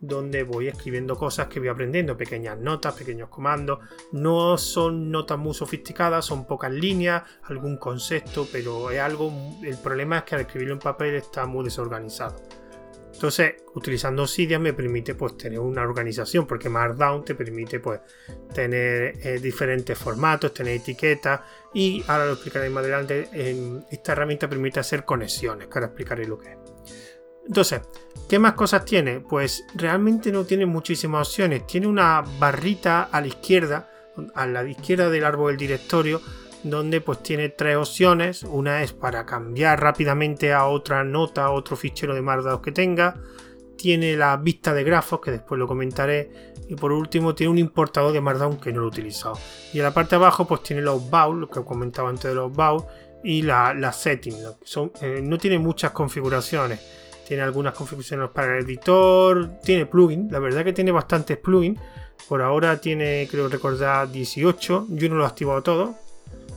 donde 0.00 0.42
voy 0.42 0.68
escribiendo 0.68 1.14
cosas 1.16 1.48
que 1.48 1.60
voy 1.60 1.68
aprendiendo, 1.68 2.16
pequeñas 2.16 2.58
notas, 2.58 2.94
pequeños 2.94 3.28
comandos. 3.28 3.80
No 4.12 4.56
son 4.56 5.10
notas 5.10 5.38
muy 5.38 5.54
sofisticadas, 5.54 6.24
son 6.24 6.46
pocas 6.46 6.72
líneas, 6.72 7.22
algún 7.44 7.76
concepto, 7.76 8.48
pero 8.50 8.90
es 8.90 9.00
algo. 9.00 9.32
El 9.62 9.76
problema 9.76 10.18
es 10.18 10.24
que 10.24 10.34
al 10.34 10.40
escribirlo 10.42 10.74
en 10.74 10.80
papel 10.80 11.14
está 11.14 11.46
muy 11.46 11.64
desorganizado. 11.64 12.36
Entonces, 13.12 13.56
utilizando 13.74 14.22
Obsidian 14.22 14.62
me 14.62 14.72
permite 14.72 15.14
pues 15.14 15.36
tener 15.36 15.58
una 15.58 15.82
organización, 15.82 16.46
porque 16.46 16.70
Markdown 16.70 17.22
te 17.22 17.34
permite 17.34 17.78
pues 17.78 18.00
tener 18.54 19.14
eh, 19.22 19.38
diferentes 19.38 19.98
formatos, 19.98 20.54
tener 20.54 20.76
etiquetas 20.76 21.42
y 21.74 22.02
ahora 22.08 22.24
lo 22.24 22.32
explicaré 22.32 22.70
más 22.70 22.82
adelante. 22.82 23.28
esta 23.90 24.12
herramienta 24.12 24.48
permite 24.48 24.80
hacer 24.80 25.04
conexiones, 25.04 25.66
que 25.66 25.74
ahora 25.74 25.88
explicaré 25.88 26.26
lo 26.26 26.38
que 26.38 26.52
es. 26.52 26.59
Entonces, 27.50 27.80
¿qué 28.28 28.38
más 28.38 28.52
cosas 28.52 28.84
tiene? 28.84 29.18
Pues 29.18 29.64
realmente 29.74 30.30
no 30.30 30.44
tiene 30.44 30.66
muchísimas 30.66 31.26
opciones. 31.26 31.66
Tiene 31.66 31.88
una 31.88 32.22
barrita 32.38 33.08
a 33.10 33.20
la 33.20 33.26
izquierda, 33.26 33.90
a 34.36 34.46
la 34.46 34.62
izquierda 34.62 35.10
del 35.10 35.24
árbol 35.24 35.50
del 35.50 35.56
directorio, 35.58 36.22
donde 36.62 37.00
pues 37.00 37.24
tiene 37.24 37.48
tres 37.48 37.76
opciones. 37.76 38.44
Una 38.44 38.84
es 38.84 38.92
para 38.92 39.26
cambiar 39.26 39.80
rápidamente 39.80 40.52
a 40.52 40.66
otra 40.66 41.02
nota, 41.02 41.50
otro 41.50 41.74
fichero 41.74 42.14
de 42.14 42.22
Markdown 42.22 42.62
que 42.62 42.70
tenga. 42.70 43.16
Tiene 43.76 44.16
la 44.16 44.36
vista 44.36 44.72
de 44.72 44.84
grafos, 44.84 45.20
que 45.20 45.32
después 45.32 45.58
lo 45.58 45.66
comentaré. 45.66 46.52
Y 46.68 46.76
por 46.76 46.92
último 46.92 47.34
tiene 47.34 47.50
un 47.50 47.58
importador 47.58 48.12
de 48.12 48.20
Markdown 48.20 48.60
que 48.60 48.72
no 48.72 48.78
lo 48.78 48.84
he 48.84 48.90
utilizado. 48.90 49.36
Y 49.72 49.78
en 49.78 49.82
la 49.82 49.92
parte 49.92 50.10
de 50.10 50.22
abajo 50.22 50.46
pues 50.46 50.62
tiene 50.62 50.82
los 50.82 51.10
baúl, 51.10 51.40
lo 51.40 51.48
que 51.48 51.64
comentaba 51.64 52.10
antes 52.10 52.30
de 52.30 52.36
los 52.36 52.54
baúl. 52.54 52.84
Y 53.24 53.42
la, 53.42 53.74
la. 53.74 53.92
Eh, 54.04 55.20
no 55.20 55.36
tiene 55.36 55.58
muchas 55.58 55.90
configuraciones 55.90 57.00
tiene 57.30 57.44
algunas 57.44 57.74
configuraciones 57.74 58.28
para 58.30 58.58
el 58.58 58.64
editor, 58.64 59.60
tiene 59.62 59.86
plugin, 59.86 60.32
la 60.32 60.40
verdad 60.40 60.64
que 60.64 60.72
tiene 60.72 60.90
bastantes 60.90 61.36
plugins. 61.38 61.78
Por 62.28 62.42
ahora 62.42 62.80
tiene, 62.80 63.28
creo 63.30 63.48
recordar, 63.48 64.10
18. 64.10 64.88
Yo 64.88 65.08
no 65.08 65.14
lo 65.14 65.22
he 65.22 65.28
activado 65.28 65.62
todo. 65.62 65.94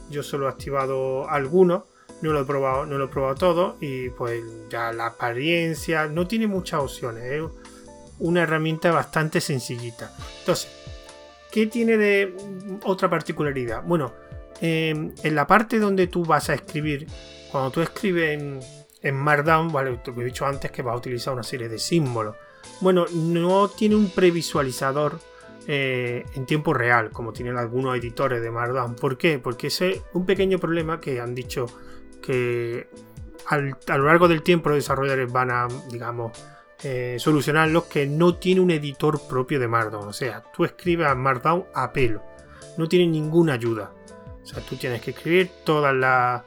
Yo 0.09 0.23
solo 0.23 0.47
he 0.47 0.49
activado 0.49 1.29
algunos. 1.29 1.83
No 2.23 2.33
lo 2.33 2.41
he 2.41 2.45
probado, 2.45 2.88
no 2.88 2.97
lo 2.97 3.05
he 3.05 3.07
probado 3.07 3.36
todo. 3.36 3.77
Y 3.81 4.09
pues 4.09 4.41
ya 4.71 4.91
la 4.93 5.05
apariencia. 5.05 6.07
No 6.07 6.25
tiene 6.25 6.47
muchas 6.47 6.81
opciones. 6.81 7.23
Es 7.23 7.43
una 8.17 8.41
herramienta 8.41 8.91
bastante 8.91 9.41
sencillita. 9.41 10.12
Entonces, 10.39 10.71
¿qué 11.51 11.67
tiene 11.67 11.97
de 11.97 12.36
otra 12.83 13.12
particularidad? 13.12 13.83
Bueno, 13.83 14.12
em, 14.59 15.13
en 15.21 15.36
la 15.36 15.45
parte 15.45 15.77
donde 15.77 16.07
tú 16.07 16.25
vas 16.25 16.49
a 16.49 16.55
escribir, 16.55 17.05
cuando 17.51 17.69
tú 17.69 17.81
escribes 17.81 18.41
en 18.41 18.82
en 19.03 19.15
Markdown, 19.15 19.71
vale, 19.71 19.91
lo 19.91 20.01
que 20.01 20.21
he 20.21 20.25
dicho 20.25 20.45
antes 20.45 20.71
que 20.71 20.81
va 20.81 20.93
a 20.93 20.95
utilizar 20.95 21.33
una 21.33 21.43
serie 21.43 21.67
de 21.69 21.77
símbolos. 21.77 22.35
Bueno, 22.79 23.05
no 23.13 23.67
tiene 23.67 23.95
un 23.95 24.09
previsualizador 24.09 25.19
eh, 25.67 26.25
en 26.33 26.45
tiempo 26.45 26.73
real, 26.73 27.11
como 27.11 27.33
tienen 27.33 27.57
algunos 27.57 27.97
editores 27.97 28.41
de 28.41 28.49
Markdown. 28.49 28.95
¿Por 28.95 29.17
qué? 29.17 29.39
Porque 29.39 29.67
ese 29.67 29.91
es 29.91 30.01
un 30.13 30.25
pequeño 30.25 30.57
problema 30.57 31.01
que 31.01 31.19
han 31.19 31.35
dicho 31.35 31.67
que 32.21 32.87
a 33.45 33.97
lo 33.97 34.05
largo 34.05 34.29
del 34.29 34.41
tiempo 34.41 34.69
los 34.69 34.77
desarrolladores 34.77 35.31
van 35.31 35.51
a, 35.51 35.67
digamos, 35.91 36.31
eh, 36.83 37.17
que 37.89 38.07
no 38.07 38.35
tiene 38.35 38.61
un 38.61 38.71
editor 38.71 39.27
propio 39.27 39.59
de 39.59 39.67
Markdown. 39.67 40.07
O 40.07 40.13
sea, 40.13 40.43
tú 40.55 40.63
escribes 40.63 41.07
a 41.07 41.15
Markdown 41.15 41.65
a 41.73 41.91
pelo. 41.91 42.23
No 42.77 42.87
tiene 42.87 43.07
ninguna 43.07 43.53
ayuda. 43.53 43.91
O 44.41 44.45
sea, 44.45 44.61
tú 44.61 44.77
tienes 44.77 45.01
que 45.01 45.11
escribir 45.11 45.49
todas 45.65 45.93
las 45.93 46.43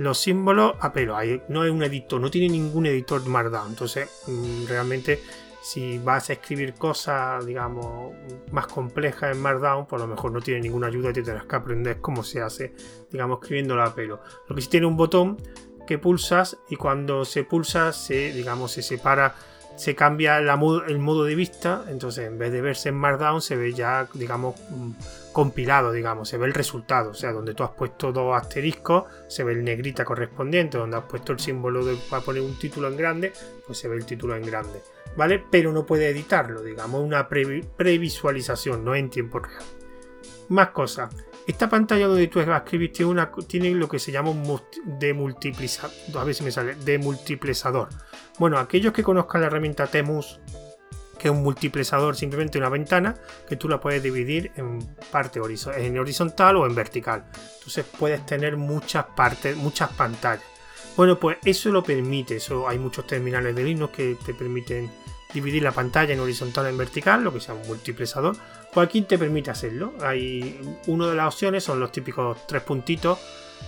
los 0.00 0.18
símbolos 0.18 0.76
a 0.80 0.94
pelo. 0.94 1.18
no 1.48 1.62
es 1.62 1.70
un 1.70 1.82
editor, 1.82 2.18
no 2.18 2.30
tiene 2.30 2.48
ningún 2.48 2.86
editor 2.86 3.22
Markdown. 3.26 3.68
Entonces, 3.68 4.08
mm, 4.26 4.64
realmente, 4.66 5.20
si 5.62 5.98
vas 5.98 6.30
a 6.30 6.32
escribir 6.32 6.72
cosas, 6.72 7.44
digamos, 7.44 8.14
más 8.50 8.66
complejas 8.66 9.36
en 9.36 9.42
Markdown, 9.42 9.86
a 9.90 9.98
lo 9.98 10.06
mejor 10.06 10.32
no 10.32 10.40
tiene 10.40 10.62
ninguna 10.62 10.86
ayuda 10.86 11.10
y 11.10 11.12
te 11.12 11.22
tendrás 11.22 11.44
que 11.44 11.54
aprender 11.54 12.00
cómo 12.00 12.24
se 12.24 12.40
hace, 12.40 12.72
digamos, 13.10 13.40
escribiéndolo 13.42 13.82
a 13.82 13.94
pelo. 13.94 14.20
Lo 14.48 14.56
que 14.56 14.62
sí 14.62 14.68
tiene 14.70 14.86
un 14.86 14.96
botón 14.96 15.36
que 15.86 15.98
pulsas 15.98 16.56
y 16.70 16.76
cuando 16.76 17.26
se 17.26 17.44
pulsa, 17.44 17.92
se, 17.92 18.32
digamos, 18.32 18.72
se 18.72 18.80
separa 18.80 19.34
se 19.76 19.94
cambia 19.94 20.38
el 20.38 20.98
modo 20.98 21.24
de 21.24 21.34
vista, 21.34 21.84
entonces 21.88 22.26
en 22.26 22.38
vez 22.38 22.52
de 22.52 22.60
verse 22.60 22.90
en 22.90 22.96
Markdown 22.96 23.40
se 23.40 23.56
ve 23.56 23.72
ya, 23.72 24.08
digamos, 24.12 24.54
mm, 24.68 24.90
compilado, 25.32 25.92
digamos, 25.92 26.28
se 26.28 26.38
ve 26.38 26.46
el 26.46 26.54
resultado, 26.54 27.10
o 27.10 27.14
sea, 27.14 27.32
donde 27.32 27.54
tú 27.54 27.62
has 27.62 27.70
puesto 27.70 28.12
dos 28.12 28.36
asteriscos, 28.36 29.04
se 29.28 29.44
ve 29.44 29.52
el 29.52 29.64
negrita 29.64 30.04
correspondiente, 30.04 30.78
donde 30.78 30.96
has 30.96 31.04
puesto 31.04 31.32
el 31.32 31.38
símbolo 31.38 31.84
de, 31.84 31.96
para 32.08 32.22
poner 32.22 32.42
un 32.42 32.58
título 32.58 32.88
en 32.88 32.96
grande, 32.96 33.32
pues 33.66 33.78
se 33.78 33.88
ve 33.88 33.96
el 33.96 34.04
título 34.04 34.36
en 34.36 34.44
grande, 34.44 34.82
¿vale? 35.16 35.42
Pero 35.50 35.72
no 35.72 35.86
puede 35.86 36.08
editarlo, 36.08 36.62
digamos, 36.62 37.02
una 37.02 37.28
previsualización, 37.28 38.84
no 38.84 38.94
en 38.94 39.10
tiempo 39.10 39.38
real. 39.38 39.62
Más 40.48 40.70
cosas. 40.70 41.14
Esta 41.46 41.68
pantalla 41.68 42.06
donde 42.06 42.26
tú 42.26 42.40
escribir 42.40 42.92
tiene, 42.92 43.10
una, 43.10 43.30
tiene 43.46 43.70
lo 43.70 43.88
que 43.88 43.98
se 43.98 44.12
llama 44.12 44.30
un 44.30 44.60
demultiplizador. 44.84 45.92
A 46.16 46.24
ver 46.24 46.34
si 46.34 46.44
me 46.44 46.50
sale. 46.50 46.74
Demultiplizador. 46.74 47.88
Bueno, 48.38 48.58
aquellos 48.58 48.92
que 48.92 49.02
conozcan 49.02 49.40
la 49.40 49.46
herramienta 49.46 49.86
Temus, 49.86 50.40
que 51.20 51.28
es 51.28 51.34
un 51.34 51.42
multiplexador, 51.42 52.16
simplemente 52.16 52.58
una 52.58 52.70
ventana, 52.70 53.14
que 53.48 53.56
tú 53.56 53.68
la 53.68 53.78
puedes 53.78 54.02
dividir 54.02 54.52
en 54.56 54.78
parte 55.10 55.38
en 55.76 55.98
horizontal 55.98 56.56
o 56.56 56.66
en 56.66 56.74
vertical. 56.74 57.26
Entonces 57.58 57.84
puedes 57.98 58.24
tener 58.24 58.56
muchas 58.56 59.04
partes, 59.04 59.56
muchas 59.56 59.90
pantallas. 59.90 60.44
Bueno, 60.96 61.18
pues 61.18 61.36
eso 61.44 61.70
lo 61.70 61.82
permite. 61.82 62.36
Eso 62.36 62.66
hay 62.68 62.78
muchos 62.78 63.06
terminales 63.06 63.54
de 63.54 63.62
Linux 63.62 63.94
que 63.94 64.16
te 64.24 64.34
permiten 64.34 64.90
dividir 65.32 65.62
la 65.62 65.72
pantalla 65.72 66.14
en 66.14 66.20
horizontal 66.20 66.66
o 66.66 66.68
en 66.68 66.78
vertical, 66.78 67.22
lo 67.22 67.32
que 67.32 67.40
sea 67.40 67.54
un 67.54 67.66
multiplexador. 67.66 68.36
Pues 68.72 68.88
te 69.06 69.18
permite 69.18 69.50
hacerlo. 69.50 69.92
Hay 70.00 70.58
una 70.86 71.08
de 71.08 71.14
las 71.14 71.34
opciones 71.34 71.64
son 71.64 71.80
los 71.80 71.92
típicos 71.92 72.46
tres 72.46 72.62
puntitos 72.62 73.18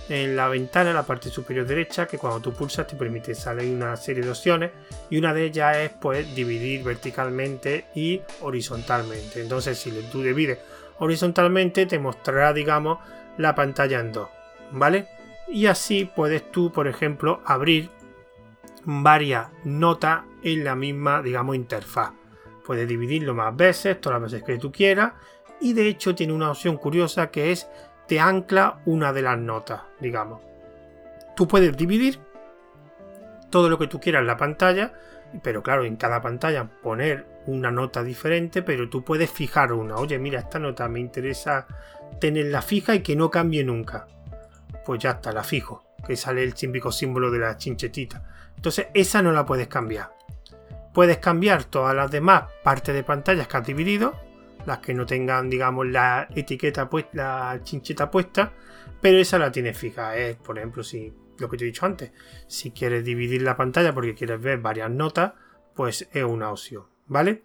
en 0.09 0.35
la 0.35 0.47
ventana, 0.49 0.89
en 0.89 0.95
la 0.95 1.03
parte 1.03 1.29
superior 1.29 1.65
derecha, 1.65 2.07
que 2.07 2.17
cuando 2.17 2.39
tú 2.39 2.53
pulsas 2.53 2.87
te 2.87 2.95
permite 2.95 3.33
salir 3.35 3.73
una 3.73 3.95
serie 3.95 4.23
de 4.23 4.29
opciones 4.29 4.71
y 5.09 5.17
una 5.17 5.33
de 5.33 5.45
ellas 5.45 5.77
es 5.77 5.91
pues 5.91 6.35
dividir 6.35 6.83
verticalmente 6.83 7.85
y 7.95 8.21
horizontalmente. 8.41 9.41
Entonces 9.41 9.77
si 9.77 9.91
tú 10.11 10.21
divides 10.21 10.59
horizontalmente 10.99 11.85
te 11.85 11.99
mostrará 11.99 12.53
digamos 12.53 12.99
la 13.37 13.55
pantalla 13.55 13.99
en 13.99 14.11
dos, 14.11 14.29
¿vale? 14.71 15.07
Y 15.47 15.67
así 15.67 16.05
puedes 16.05 16.51
tú, 16.51 16.71
por 16.71 16.87
ejemplo, 16.87 17.41
abrir 17.45 17.89
varias 18.85 19.47
notas 19.63 20.23
en 20.41 20.63
la 20.63 20.75
misma, 20.75 21.21
digamos, 21.21 21.55
interfaz. 21.55 22.11
Puedes 22.65 22.87
dividirlo 22.87 23.33
más 23.33 23.55
veces, 23.55 23.99
todas 23.99 24.21
las 24.21 24.31
veces 24.31 24.45
que 24.45 24.57
tú 24.57 24.71
quieras. 24.71 25.13
Y 25.61 25.73
de 25.73 25.87
hecho 25.87 26.15
tiene 26.15 26.33
una 26.33 26.51
opción 26.51 26.77
curiosa 26.77 27.29
que 27.29 27.51
es 27.51 27.67
te 28.13 28.19
ancla 28.19 28.79
una 28.85 29.11
de 29.11 29.23
las 29.23 29.39
notas, 29.39 29.81
digamos. 29.99 30.39
Tú 31.35 31.47
puedes 31.47 31.75
dividir 31.75 32.19
todo 33.49 33.69
lo 33.69 33.79
que 33.79 33.87
tú 33.87 33.99
quieras 33.99 34.19
en 34.19 34.27
la 34.27 34.37
pantalla, 34.37 34.93
pero 35.41 35.63
claro, 35.63 35.83
en 35.83 35.95
cada 35.95 36.21
pantalla 36.21 36.63
poner 36.63 37.25
una 37.47 37.71
nota 37.71 38.03
diferente, 38.03 38.61
pero 38.61 38.87
tú 38.87 39.03
puedes 39.03 39.31
fijar 39.31 39.73
una. 39.73 39.95
Oye, 39.95 40.19
mira, 40.19 40.41
esta 40.41 40.59
nota 40.59 40.87
me 40.87 40.99
interesa 40.99 41.65
tenerla 42.21 42.61
fija 42.61 42.93
y 42.93 42.99
que 42.99 43.15
no 43.15 43.31
cambie 43.31 43.63
nunca. 43.63 44.05
Pues 44.85 45.01
ya 45.01 45.09
está, 45.13 45.31
la 45.31 45.43
fijo, 45.43 45.83
que 46.05 46.15
sale 46.15 46.43
el 46.43 46.53
típico 46.53 46.91
símbolo 46.91 47.31
de 47.31 47.39
la 47.39 47.57
chinchetita. 47.57 48.51
Entonces, 48.55 48.89
esa 48.93 49.23
no 49.23 49.31
la 49.31 49.43
puedes 49.43 49.69
cambiar. 49.69 50.11
Puedes 50.93 51.17
cambiar 51.17 51.63
todas 51.63 51.95
las 51.95 52.11
demás 52.11 52.43
partes 52.63 52.93
de 52.93 53.03
pantallas 53.03 53.47
que 53.47 53.57
has 53.57 53.65
dividido, 53.65 54.13
las 54.65 54.79
que 54.79 54.93
no 54.93 55.05
tengan, 55.05 55.49
digamos, 55.49 55.87
la 55.87 56.27
etiqueta 56.35 56.89
puesta, 56.89 57.17
la 57.53 57.63
chincheta 57.63 58.09
puesta, 58.09 58.53
pero 59.01 59.17
esa 59.17 59.37
la 59.37 59.51
tienes 59.51 59.77
fija. 59.77 60.17
Es, 60.17 60.35
por 60.37 60.57
ejemplo, 60.57 60.83
si 60.83 61.13
lo 61.37 61.49
que 61.49 61.57
te 61.57 61.63
he 61.63 61.67
dicho 61.67 61.85
antes, 61.85 62.11
si 62.47 62.71
quieres 62.71 63.03
dividir 63.03 63.41
la 63.41 63.57
pantalla 63.57 63.93
porque 63.93 64.15
quieres 64.15 64.41
ver 64.41 64.59
varias 64.59 64.89
notas, 64.89 65.33
pues 65.75 66.07
es 66.11 66.23
una 66.23 66.51
opción, 66.51 66.83
¿vale? 67.07 67.43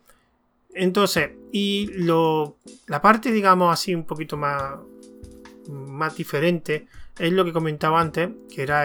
Entonces, 0.74 1.30
y 1.50 1.90
lo, 1.94 2.58
la 2.86 3.00
parte, 3.00 3.32
digamos 3.32 3.72
así, 3.72 3.94
un 3.94 4.04
poquito 4.04 4.36
más, 4.36 4.74
más 5.68 6.16
diferente 6.16 6.86
es 7.18 7.32
lo 7.32 7.44
que 7.44 7.52
comentaba 7.52 8.00
antes, 8.00 8.30
que 8.54 8.62
era 8.62 8.84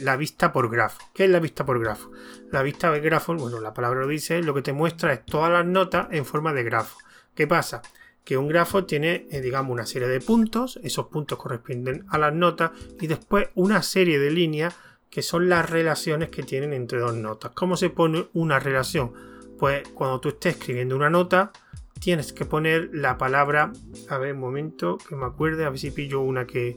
la 0.00 0.16
vista 0.16 0.52
por 0.52 0.70
grafo. 0.70 1.00
¿Qué 1.12 1.24
es 1.24 1.30
la 1.30 1.40
vista 1.40 1.64
por 1.64 1.80
grafo? 1.80 2.10
La 2.52 2.62
vista 2.62 2.90
por 2.90 3.00
grafo, 3.00 3.34
bueno, 3.34 3.60
la 3.60 3.74
palabra 3.74 4.00
lo 4.00 4.06
dice, 4.06 4.42
lo 4.42 4.54
que 4.54 4.62
te 4.62 4.72
muestra 4.72 5.12
es 5.12 5.24
todas 5.24 5.50
las 5.50 5.66
notas 5.66 6.06
en 6.12 6.24
forma 6.24 6.52
de 6.52 6.62
grafo. 6.62 6.98
¿Qué 7.38 7.46
pasa? 7.46 7.82
Que 8.24 8.36
un 8.36 8.48
grafo 8.48 8.84
tiene, 8.84 9.28
eh, 9.30 9.40
digamos, 9.40 9.70
una 9.70 9.86
serie 9.86 10.08
de 10.08 10.20
puntos, 10.20 10.80
esos 10.82 11.06
puntos 11.06 11.38
corresponden 11.38 12.04
a 12.08 12.18
las 12.18 12.34
notas, 12.34 12.72
y 13.00 13.06
después 13.06 13.50
una 13.54 13.80
serie 13.84 14.18
de 14.18 14.32
líneas 14.32 14.74
que 15.08 15.22
son 15.22 15.48
las 15.48 15.70
relaciones 15.70 16.30
que 16.30 16.42
tienen 16.42 16.72
entre 16.72 16.98
dos 16.98 17.14
notas. 17.14 17.52
¿Cómo 17.52 17.76
se 17.76 17.90
pone 17.90 18.26
una 18.32 18.58
relación? 18.58 19.12
pues 19.56 19.86
cuando 19.90 20.18
tú 20.18 20.30
estés 20.30 20.56
escribiendo 20.56 20.96
una 20.96 21.10
nota, 21.10 21.52
tienes 22.00 22.32
que 22.32 22.44
poner 22.44 22.90
la 22.92 23.16
palabra. 23.18 23.72
A 24.08 24.18
ver, 24.18 24.34
un 24.34 24.40
momento, 24.40 24.98
que 24.98 25.14
me 25.14 25.26
acuerde, 25.26 25.64
a 25.64 25.70
ver 25.70 25.78
si 25.78 25.92
pillo 25.92 26.20
una 26.20 26.44
que. 26.44 26.74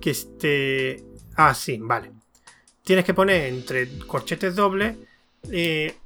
Que 0.00 0.10
esté. 0.10 1.04
Ah, 1.36 1.52
sí, 1.52 1.78
vale. 1.82 2.12
Tienes 2.82 3.04
que 3.04 3.12
poner 3.12 3.44
entre 3.44 3.98
corchetes 4.06 4.56
dobles 4.56 4.96
eh, 5.50 5.96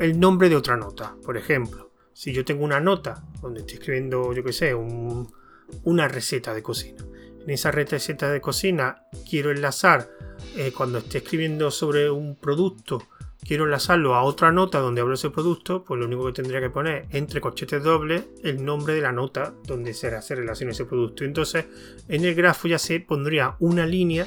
el 0.00 0.18
nombre 0.18 0.48
de 0.48 0.56
otra 0.56 0.76
nota. 0.76 1.14
Por 1.24 1.36
ejemplo, 1.36 1.92
si 2.12 2.32
yo 2.32 2.44
tengo 2.44 2.64
una 2.64 2.80
nota 2.80 3.22
donde 3.40 3.60
estoy 3.60 3.74
escribiendo, 3.74 4.32
yo 4.32 4.42
qué 4.42 4.52
sé, 4.52 4.74
una 4.74 6.08
receta 6.08 6.52
de 6.52 6.62
cocina. 6.62 7.04
En 7.44 7.50
esa 7.50 7.70
receta 7.70 8.30
de 8.30 8.40
cocina 8.40 9.04
quiero 9.28 9.50
enlazar 9.50 10.10
eh, 10.56 10.72
cuando 10.76 10.98
esté 10.98 11.18
escribiendo 11.18 11.70
sobre 11.70 12.10
un 12.10 12.36
producto 12.36 13.02
quiero 13.46 13.64
enlazarlo 13.64 14.14
a 14.14 14.22
otra 14.22 14.52
nota 14.52 14.78
donde 14.78 15.00
hablo 15.00 15.14
ese 15.14 15.30
producto, 15.30 15.84
pues 15.84 15.98
lo 15.98 16.06
único 16.06 16.26
que 16.26 16.32
tendría 16.32 16.60
que 16.60 16.70
poner 16.70 17.06
entre 17.10 17.40
corchetes 17.40 17.82
dobles 17.82 18.24
el 18.42 18.64
nombre 18.64 18.94
de 18.94 19.00
la 19.00 19.12
nota 19.12 19.54
donde 19.64 19.94
se 19.94 20.08
hace 20.08 20.34
relación 20.34 20.70
ese 20.70 20.84
producto. 20.84 21.24
Entonces, 21.24 21.66
en 22.08 22.24
el 22.24 22.34
grafo 22.34 22.68
ya 22.68 22.78
se 22.78 23.00
pondría 23.00 23.56
una 23.58 23.86
línea 23.86 24.26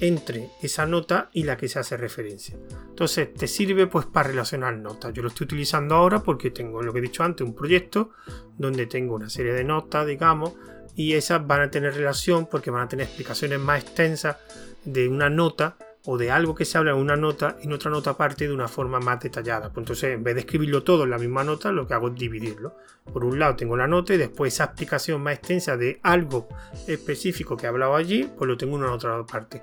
entre 0.00 0.50
esa 0.62 0.86
nota 0.86 1.30
y 1.32 1.44
la 1.44 1.56
que 1.56 1.68
se 1.68 1.78
hace 1.78 1.96
referencia. 1.96 2.56
Entonces, 2.88 3.32
te 3.34 3.46
sirve 3.46 3.86
pues 3.86 4.06
para 4.06 4.28
relacionar 4.28 4.76
notas. 4.76 5.12
Yo 5.12 5.22
lo 5.22 5.28
estoy 5.28 5.44
utilizando 5.44 5.94
ahora 5.94 6.22
porque 6.22 6.50
tengo 6.50 6.82
lo 6.82 6.92
que 6.92 6.98
he 6.98 7.02
dicho 7.02 7.22
antes, 7.22 7.46
un 7.46 7.54
proyecto 7.54 8.10
donde 8.56 8.86
tengo 8.86 9.14
una 9.14 9.30
serie 9.30 9.52
de 9.52 9.64
notas, 9.64 10.06
digamos, 10.06 10.52
y 10.94 11.12
esas 11.12 11.46
van 11.46 11.60
a 11.62 11.70
tener 11.70 11.94
relación 11.94 12.46
porque 12.46 12.70
van 12.70 12.84
a 12.84 12.88
tener 12.88 13.06
explicaciones 13.06 13.60
más 13.60 13.82
extensas 13.82 14.36
de 14.84 15.08
una 15.08 15.28
nota 15.28 15.76
o 16.06 16.16
de 16.16 16.30
algo 16.30 16.54
que 16.54 16.64
se 16.64 16.78
habla 16.78 16.92
en 16.92 16.98
una 16.98 17.16
nota 17.16 17.56
y 17.60 17.66
en 17.66 17.72
otra 17.72 17.90
nota 17.90 18.10
aparte 18.10 18.46
de 18.46 18.54
una 18.54 18.68
forma 18.68 19.00
más 19.00 19.20
detallada. 19.20 19.72
Pues 19.72 19.82
entonces, 19.82 20.14
en 20.14 20.22
vez 20.22 20.34
de 20.34 20.40
escribirlo 20.40 20.82
todo 20.82 21.04
en 21.04 21.10
la 21.10 21.18
misma 21.18 21.44
nota, 21.44 21.72
lo 21.72 21.86
que 21.86 21.94
hago 21.94 22.08
es 22.08 22.14
dividirlo. 22.14 22.76
Por 23.12 23.24
un 23.24 23.38
lado 23.38 23.56
tengo 23.56 23.76
la 23.76 23.86
nota 23.86 24.14
y 24.14 24.16
después 24.18 24.54
esa 24.54 24.64
explicación 24.64 25.22
más 25.22 25.34
extensa 25.34 25.76
de 25.76 25.98
algo 26.02 26.48
específico 26.86 27.56
que 27.56 27.66
he 27.66 27.68
hablado 27.68 27.96
allí, 27.96 28.30
pues 28.36 28.48
lo 28.48 28.56
tengo 28.56 28.76
en 28.76 28.84
otra 28.84 29.24
parte. 29.24 29.62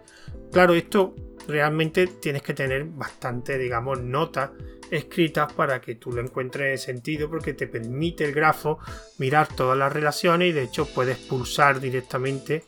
Claro, 0.51 0.73
esto 0.73 1.15
realmente 1.47 2.07
tienes 2.07 2.41
que 2.41 2.53
tener 2.53 2.85
bastante, 2.85 3.57
digamos, 3.57 4.01
notas 4.01 4.51
escritas 4.91 5.51
para 5.53 5.81
que 5.81 5.95
tú 5.95 6.11
lo 6.11 6.21
encuentres 6.21 6.83
sentido 6.83 7.29
porque 7.29 7.53
te 7.53 7.67
permite 7.67 8.25
el 8.25 8.33
grafo 8.33 8.79
mirar 9.17 9.47
todas 9.47 9.77
las 9.77 9.91
relaciones 9.91 10.49
y 10.49 10.51
de 10.51 10.63
hecho 10.63 10.85
puedes 10.85 11.17
pulsar 11.17 11.79
directamente 11.79 12.65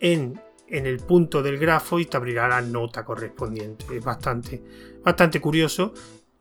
en 0.00 0.40
en 0.70 0.86
el 0.86 0.98
punto 0.98 1.42
del 1.42 1.58
grafo 1.58 1.98
y 1.98 2.06
te 2.06 2.16
abrirá 2.16 2.48
la 2.48 2.60
nota 2.60 3.04
correspondiente. 3.04 3.84
Es 3.96 4.04
bastante, 4.04 4.62
bastante 5.02 5.40
curioso 5.40 5.92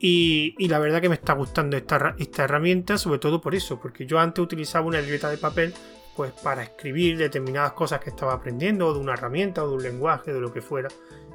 y, 0.01 0.67
la 0.69 0.79
verdad 0.79 1.01
que 1.01 1.09
me 1.09 1.15
está 1.15 1.33
gustando 1.33 1.75
esta, 1.75 2.15
esta 2.17 2.45
herramienta, 2.45 2.97
sobre 2.97 3.19
todo 3.19 3.41
por 3.41 3.53
eso, 3.53 3.79
porque 3.79 4.05
yo 4.05 4.17
antes 4.17 4.41
utilizaba 4.41 4.85
una 4.85 5.01
libreta 5.01 5.29
de 5.29 5.37
papel 5.37 5.73
pues 6.15 6.31
para 6.31 6.63
escribir 6.63 7.17
determinadas 7.17 7.73
cosas 7.73 7.99
que 7.99 8.09
estaba 8.09 8.33
aprendiendo, 8.33 8.87
o 8.87 8.93
de 8.93 8.99
una 8.99 9.13
herramienta, 9.13 9.63
o 9.63 9.69
de 9.69 9.75
un 9.75 9.83
lenguaje, 9.83 10.33
de 10.33 10.39
lo 10.39 10.51
que 10.51 10.61
fuera. 10.61 10.89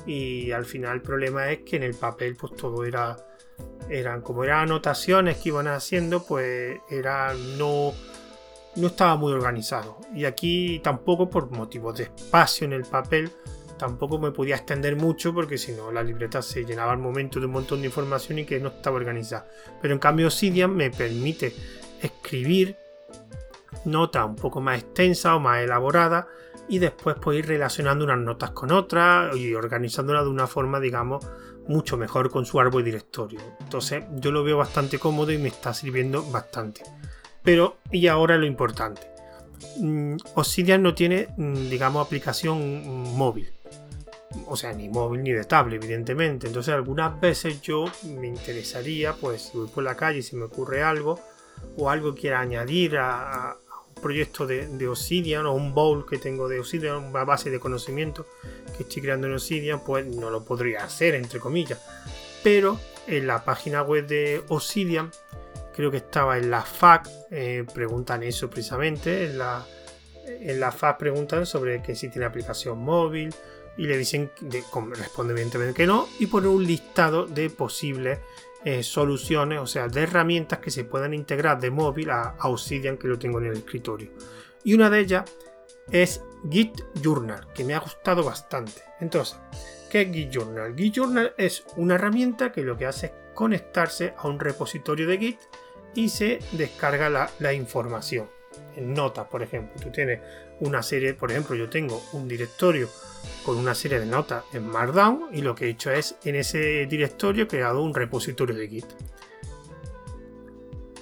Y 0.06 0.50
al 0.50 0.64
final 0.64 0.96
el 0.96 1.02
problema 1.02 1.50
es 1.50 1.60
que 1.60 1.76
en 1.76 1.84
el 1.84 1.94
papel 1.94 2.36
pues 2.36 2.54
todo 2.54 2.84
era, 2.84 3.16
eran 3.88 4.20
como 4.20 4.44
eran 4.44 4.64
anotaciones 4.64 5.38
que 5.38 5.50
iban 5.50 5.68
haciendo, 5.68 6.22
pues 6.26 6.80
era 6.90 7.34
no 7.56 7.94
no 8.76 8.88
estaba 8.88 9.16
muy 9.16 9.32
organizado. 9.32 9.98
Y 10.14 10.24
aquí 10.24 10.80
tampoco 10.82 11.28
por 11.28 11.50
motivos 11.50 11.96
de 11.96 12.04
espacio 12.04 12.64
en 12.64 12.72
el 12.72 12.84
papel, 12.84 13.30
tampoco 13.78 14.18
me 14.18 14.30
podía 14.30 14.56
extender 14.56 14.96
mucho 14.96 15.34
porque 15.34 15.58
si 15.58 15.72
no 15.72 15.90
la 15.90 16.02
libreta 16.02 16.42
se 16.42 16.64
llenaba 16.64 16.92
al 16.92 16.98
momento 16.98 17.40
de 17.40 17.46
un 17.46 17.52
montón 17.52 17.80
de 17.80 17.86
información 17.86 18.38
y 18.38 18.44
que 18.44 18.60
no 18.60 18.68
estaba 18.68 18.96
organizada. 18.96 19.46
Pero 19.80 19.94
en 19.94 20.00
cambio 20.00 20.26
Obsidian 20.26 20.74
me 20.74 20.90
permite 20.90 21.54
escribir 22.00 22.76
notas 23.84 24.26
un 24.26 24.36
poco 24.36 24.60
más 24.60 24.78
extensas 24.78 25.32
o 25.32 25.40
más 25.40 25.62
elaboradas 25.62 26.26
y 26.68 26.78
después 26.78 27.16
puedo 27.20 27.38
ir 27.38 27.46
relacionando 27.46 28.04
unas 28.04 28.18
notas 28.18 28.50
con 28.50 28.72
otras 28.72 29.36
y 29.36 29.54
organizándolas 29.54 30.24
de 30.24 30.30
una 30.30 30.46
forma, 30.46 30.80
digamos, 30.80 31.26
mucho 31.66 31.96
mejor 31.96 32.30
con 32.30 32.46
su 32.46 32.60
árbol 32.60 32.84
directorio. 32.84 33.40
Entonces 33.60 34.04
yo 34.12 34.30
lo 34.30 34.44
veo 34.44 34.56
bastante 34.56 34.98
cómodo 34.98 35.32
y 35.32 35.38
me 35.38 35.48
está 35.48 35.74
sirviendo 35.74 36.22
bastante. 36.30 36.82
Pero, 37.44 37.76
y 37.92 38.08
ahora 38.08 38.36
lo 38.38 38.46
importante. 38.46 39.02
Mm, 39.78 40.16
Obsidian 40.34 40.82
no 40.82 40.94
tiene, 40.94 41.28
mm, 41.36 41.68
digamos, 41.68 42.04
aplicación 42.04 43.14
móvil. 43.14 43.52
O 44.46 44.56
sea, 44.56 44.72
ni 44.72 44.88
móvil 44.88 45.22
ni 45.22 45.30
de 45.30 45.44
tablet, 45.44 45.80
evidentemente. 45.82 46.48
Entonces, 46.48 46.74
algunas 46.74 47.20
veces 47.20 47.60
yo 47.60 47.84
me 48.02 48.26
interesaría, 48.26 49.12
pues, 49.12 49.42
si 49.42 49.58
voy 49.58 49.68
por 49.68 49.84
la 49.84 49.94
calle 49.94 50.18
y 50.18 50.22
se 50.22 50.36
me 50.36 50.44
ocurre 50.44 50.82
algo, 50.82 51.20
o 51.76 51.90
algo 51.90 52.14
quiera 52.14 52.40
añadir 52.40 52.96
a, 52.96 53.56
un 53.94 54.02
proyecto 54.02 54.46
de, 54.46 54.66
de, 54.66 54.88
Obsidian, 54.88 55.46
o 55.46 55.52
un 55.52 55.72
bowl 55.74 56.04
que 56.06 56.18
tengo 56.18 56.48
de 56.48 56.58
Obsidian, 56.58 56.96
una 56.96 57.24
base 57.24 57.50
de 57.50 57.60
conocimiento 57.60 58.26
que 58.76 58.82
estoy 58.82 59.02
creando 59.02 59.26
en 59.26 59.34
Obsidian, 59.34 59.84
pues 59.84 60.06
no 60.06 60.30
lo 60.30 60.44
podría 60.44 60.84
hacer, 60.84 61.14
entre 61.14 61.38
comillas. 61.38 61.80
Pero 62.42 62.80
en 63.06 63.26
la 63.26 63.44
página 63.44 63.82
web 63.82 64.06
de 64.06 64.42
Obsidian 64.48 65.10
creo 65.74 65.90
que 65.90 65.98
estaba 65.98 66.38
en 66.38 66.50
la 66.50 66.62
FAC, 66.62 67.08
eh, 67.30 67.64
preguntan 67.72 68.22
eso 68.22 68.48
precisamente, 68.48 69.26
en 69.26 69.38
la, 69.38 69.66
en 70.26 70.60
la 70.60 70.72
FAC 70.72 70.98
preguntan 70.98 71.46
sobre 71.46 71.82
que 71.82 71.94
si 71.94 72.08
tiene 72.08 72.26
aplicación 72.26 72.78
móvil 72.78 73.34
y 73.76 73.86
le 73.86 73.98
dicen, 73.98 74.30
responde 74.96 75.32
evidentemente 75.32 75.74
que 75.74 75.86
no, 75.86 76.08
y 76.20 76.26
pone 76.26 76.48
un 76.48 76.64
listado 76.64 77.26
de 77.26 77.50
posibles 77.50 78.20
eh, 78.64 78.82
soluciones, 78.82 79.60
o 79.60 79.66
sea, 79.66 79.88
de 79.88 80.02
herramientas 80.02 80.60
que 80.60 80.70
se 80.70 80.84
puedan 80.84 81.12
integrar 81.12 81.60
de 81.60 81.70
móvil 81.70 82.10
a 82.10 82.36
Obsidian 82.44 82.96
que 82.96 83.08
lo 83.08 83.18
tengo 83.18 83.38
en 83.40 83.46
el 83.46 83.56
escritorio. 83.58 84.12
Y 84.62 84.74
una 84.74 84.88
de 84.88 85.00
ellas 85.00 85.24
es 85.90 86.22
Git 86.50 86.82
Journal, 87.02 87.46
que 87.54 87.64
me 87.64 87.74
ha 87.74 87.80
gustado 87.80 88.22
bastante. 88.22 88.82
Entonces, 89.00 89.38
¿qué 89.90 90.02
es 90.02 90.12
Git 90.12 90.30
Journal? 90.30 90.74
Git 90.76 90.94
Journal 90.94 91.34
es 91.36 91.64
una 91.76 91.96
herramienta 91.96 92.52
que 92.52 92.62
lo 92.62 92.76
que 92.76 92.86
hace 92.86 93.06
es 93.06 93.12
conectarse 93.34 94.14
a 94.16 94.28
un 94.28 94.40
repositorio 94.40 95.06
de 95.06 95.18
Git 95.18 95.38
y 95.94 96.08
se 96.08 96.40
descarga 96.52 97.30
la, 97.38 97.52
información. 97.52 98.28
En 98.76 98.94
notas, 98.94 99.26
por 99.28 99.42
ejemplo, 99.42 99.80
tú 99.80 99.90
tienes 99.90 100.20
una 100.60 100.82
serie, 100.82 101.14
por 101.14 101.30
ejemplo, 101.30 101.56
yo 101.56 101.68
tengo 101.68 102.02
un 102.12 102.28
directorio 102.28 102.88
con 103.44 103.56
una 103.56 103.74
serie 103.74 104.00
de 104.00 104.06
notas 104.06 104.44
en 104.52 104.66
Markdown 104.68 105.28
y 105.32 105.42
lo 105.42 105.54
que 105.54 105.66
he 105.66 105.70
hecho 105.70 105.90
es 105.90 106.16
en 106.24 106.36
ese 106.36 106.86
directorio 106.86 107.44
he 107.44 107.48
creado 107.48 107.82
un 107.82 107.94
repositorio 107.94 108.56
de 108.56 108.68
Git. 108.68 108.86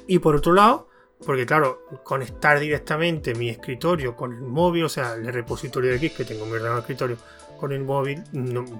Y 0.06 0.18
por 0.18 0.36
otro 0.36 0.52
lado, 0.52 0.88
porque 1.24 1.46
claro, 1.46 1.86
conectar 2.02 2.58
directamente 2.58 3.34
mi 3.34 3.48
escritorio 3.48 4.16
con 4.16 4.32
el 4.32 4.42
móvil, 4.42 4.84
o 4.84 4.88
sea, 4.88 5.14
el 5.14 5.32
repositorio 5.32 5.90
de 5.92 5.98
Git 5.98 6.16
que 6.16 6.24
tengo 6.24 6.44
en 6.44 6.62
mi 6.62 6.78
escritorio 6.78 7.16
con 7.58 7.72
el 7.72 7.84
móvil, 7.84 8.22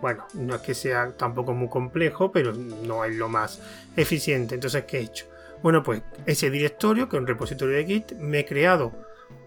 bueno, 0.01 0.27
no 0.35 0.57
es 0.57 0.61
que 0.63 0.75
sea 0.75 1.17
tampoco 1.17 1.53
muy 1.53 1.69
complejo, 1.69 2.33
pero 2.33 2.53
no 2.53 3.05
es 3.05 3.15
lo 3.15 3.29
más 3.29 3.61
eficiente. 3.97 4.57
Entonces, 4.57 4.85
¿qué 4.87 4.99
he 4.99 5.03
hecho? 5.03 5.32
Bueno, 5.63 5.83
pues 5.83 6.03
ese 6.27 6.51
directorio, 6.51 7.09
que 7.09 7.17
es 7.17 7.21
un 7.21 7.27
repositorio 7.27 7.77
de 7.77 7.85
Git, 7.85 8.13
me 8.13 8.41
he 8.41 8.45
creado 8.45 8.93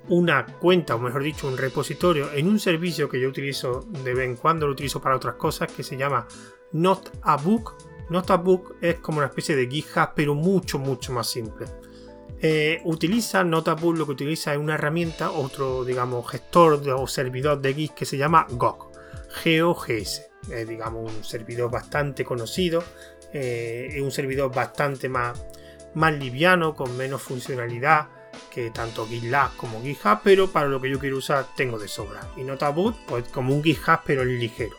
una 0.08 0.46
cuenta, 0.46 0.96
o 0.96 1.00
mejor 1.00 1.24
dicho, 1.24 1.48
un 1.48 1.58
repositorio 1.58 2.32
en 2.34 2.48
un 2.48 2.60
servicio 2.60 3.10
que 3.10 3.20
yo 3.20 3.28
utilizo 3.28 3.82
de 4.04 4.14
vez 4.14 4.30
en 4.30 4.36
cuando, 4.36 4.68
lo 4.68 4.74
utilizo 4.74 5.02
para 5.02 5.16
otras 5.16 5.36
cosas, 5.36 5.72
que 5.72 5.84
se 5.84 5.98
llama 5.98 6.28
Not 6.72 7.20
a 7.24 7.38
es 8.82 8.96
como 8.96 9.18
una 9.18 9.28
especie 9.28 9.56
de 9.56 9.68
GitHub, 9.68 10.10
pero 10.16 10.36
mucho, 10.36 10.78
mucho 10.78 11.12
más 11.12 11.28
simple. 11.28 11.66
Eh, 12.40 12.82
utiliza 12.84 13.44
Notabook, 13.44 13.98
lo 13.98 14.06
que 14.06 14.12
utiliza 14.12 14.54
es 14.54 14.60
una 14.60 14.76
herramienta, 14.76 15.32
otro, 15.32 15.84
digamos, 15.84 16.30
gestor 16.30 16.88
o 16.90 17.08
servidor 17.08 17.60
de 17.62 17.74
Git 17.74 17.94
que 17.94 18.06
se 18.06 18.18
llama 18.18 18.46
GOG, 18.52 18.92
GOGS. 19.44 20.22
Es, 20.52 20.68
digamos, 20.68 21.12
un 21.12 21.24
servidor 21.24 21.72
bastante 21.72 22.24
conocido, 22.24 22.84
eh, 23.34 23.88
es 23.90 24.02
un 24.02 24.12
servidor 24.12 24.54
bastante 24.54 25.10
más 25.10 25.44
más 25.96 26.14
liviano, 26.14 26.76
con 26.76 26.96
menos 26.96 27.22
funcionalidad 27.22 28.10
que 28.52 28.70
tanto 28.70 29.08
GitLab 29.08 29.56
como 29.56 29.82
GitHub, 29.82 30.20
pero 30.24 30.52
para 30.52 30.68
lo 30.68 30.80
que 30.82 30.90
yo 30.90 31.00
quiero 31.00 31.18
usar 31.18 31.48
tengo 31.56 31.80
de 31.80 31.88
sobra. 31.88 32.22
Y 32.38 32.44
Notaboot, 32.44 32.96
pues 33.06 33.26
como 33.30 33.54
un 33.56 33.64
GitHub, 33.64 34.00
pero 34.06 34.24
ligero. 34.24 34.78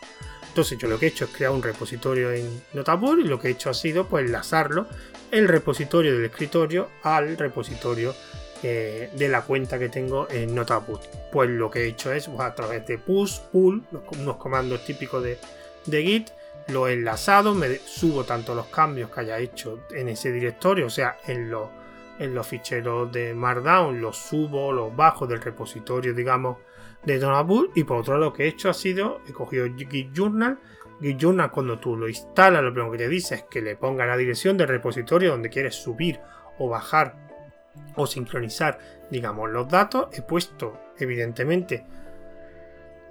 Entonces 0.57 0.79
yo 0.79 0.89
lo 0.89 0.99
que 0.99 1.05
he 1.05 1.09
hecho 1.11 1.27
es 1.27 1.33
crear 1.33 1.53
un 1.53 1.63
repositorio 1.63 2.33
en 2.33 2.63
Notebook 2.73 3.19
y 3.19 3.25
lo 3.25 3.39
que 3.39 3.49
he 3.49 3.51
hecho 3.51 3.69
ha 3.69 3.75
sido 3.75 4.07
pues 4.07 4.25
enlazarlo 4.25 4.87
el 5.31 5.49
repositorio 5.49 6.15
del 6.15 6.25
escritorio 6.25 6.89
al 7.03 7.37
repositorio 7.37 8.15
eh, 8.63 9.11
de 9.15 9.29
la 9.29 9.43
cuenta 9.43 9.79
que 9.79 9.91
tengo 9.91 10.27
en 10.31 10.55
Notebook. 10.55 11.03
Pues 11.31 11.51
lo 11.51 11.71
que 11.71 11.81
he 11.81 11.89
hecho 11.89 12.11
es 12.11 12.29
pues, 12.29 12.41
a 12.41 12.55
través 12.55 12.87
de 12.87 12.97
push, 12.97 13.41
pull, 13.53 13.83
unos 14.19 14.37
comandos 14.37 14.83
típicos 14.83 15.23
de, 15.23 15.39
de 15.85 16.03
Git, 16.03 16.31
lo 16.69 16.89
he 16.89 16.95
enlazado, 16.95 17.55
me 17.55 17.77
subo 17.77 18.25
tanto 18.25 18.55
los 18.55 18.67
cambios 18.67 19.11
que 19.11 19.21
haya 19.21 19.39
hecho 19.39 19.81
en 19.91 20.09
ese 20.09 20.33
directorio, 20.33 20.87
o 20.87 20.91
sea, 20.91 21.19
en 21.27 21.51
los, 21.51 21.69
en 22.19 22.35
los 22.35 22.47
ficheros 22.47 23.13
de 23.13 23.35
Markdown, 23.35 24.01
los 24.01 24.17
subo, 24.17 24.73
los 24.73 24.95
bajo 24.95 25.27
del 25.27 25.41
repositorio, 25.41 26.13
digamos, 26.13 26.59
de 27.05 27.19
Donabul. 27.19 27.71
Y 27.75 27.85
por 27.85 27.99
otro 27.99 28.15
lado, 28.15 28.27
lo 28.27 28.33
que 28.33 28.45
he 28.45 28.49
hecho 28.49 28.69
ha 28.69 28.75
sido, 28.75 29.21
he 29.29 29.33
cogido 29.33 29.67
Git 29.77 30.13
Journal. 30.13 30.59
Git 31.01 31.19
Journal, 31.19 31.51
cuando 31.51 31.79
tú 31.79 31.97
lo 31.97 32.09
instalas, 32.09 32.63
lo 32.63 32.73
primero 32.73 32.93
que 32.93 32.99
te 32.99 33.09
dice 33.09 33.37
es 33.37 33.43
que 33.45 33.63
le 33.63 33.77
ponga 33.77 34.07
la 34.07 34.17
dirección 34.17 34.57
del 34.57 34.69
repositorio 34.69 35.31
donde 35.31 35.51
quieres 35.51 35.77
subir 35.77 36.21
o 36.59 36.69
bajar 36.69 37.15
o 37.95 38.07
sincronizar, 38.07 38.79
digamos, 39.11 39.51
los 39.51 39.69
datos. 39.69 40.09
He 40.13 40.23
puesto, 40.23 40.81
evidentemente, 40.99 41.87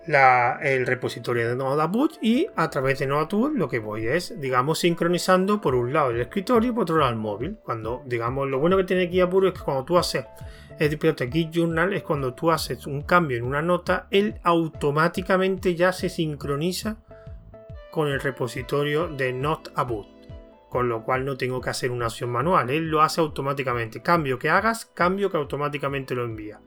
el 0.07 0.85
repositorio 0.85 1.49
de 1.49 1.55
Node.boot 1.55 2.19
y 2.21 2.47
a 2.55 2.69
través 2.69 2.99
de 2.99 3.07
Node.boot 3.07 3.53
lo 3.55 3.67
que 3.67 3.79
voy 3.79 4.07
es, 4.07 4.39
digamos, 4.39 4.79
sincronizando 4.79 5.59
por 5.59 5.75
un 5.75 5.93
lado 5.93 6.11
el 6.11 6.21
escritorio 6.21 6.69
y 6.69 6.73
por 6.73 6.83
otro 6.83 6.97
lado 6.97 7.11
el 7.11 7.17
móvil. 7.17 7.57
Cuando, 7.63 8.03
digamos, 8.05 8.47
lo 8.49 8.59
bueno 8.59 8.77
que 8.77 8.83
tiene 8.83 9.03
aquí 9.03 9.19
Apuro 9.19 9.47
es 9.47 9.53
que 9.53 9.61
cuando 9.61 9.83
tú 9.83 9.97
haces 9.97 10.25
el 10.77 10.97
piloto 10.97 11.25
Git 11.31 11.51
Journal 11.51 11.93
es 11.93 12.03
cuando 12.03 12.33
tú 12.33 12.51
haces 12.51 12.85
un 12.85 13.01
cambio 13.03 13.37
en 13.37 13.45
una 13.45 13.61
nota, 13.61 14.07
él 14.11 14.39
automáticamente 14.43 15.75
ya 15.75 15.91
se 15.91 16.09
sincroniza 16.09 16.97
con 17.91 18.09
el 18.09 18.19
repositorio 18.19 19.07
de 19.07 19.31
Node.boot. 19.33 20.07
Con 20.69 20.89
lo 20.89 21.03
cual 21.03 21.23
no 21.23 21.37
tengo 21.37 21.61
que 21.61 21.69
hacer 21.69 21.91
una 21.91 22.07
acción 22.07 22.29
manual, 22.29 22.69
él 22.69 22.89
lo 22.89 23.01
hace 23.01 23.21
automáticamente. 23.21 24.01
Cambio 24.01 24.37
que 24.37 24.49
hagas, 24.49 24.85
cambio 24.85 25.31
que 25.31 25.37
automáticamente 25.37 26.13
lo 26.13 26.25
envía. 26.25 26.59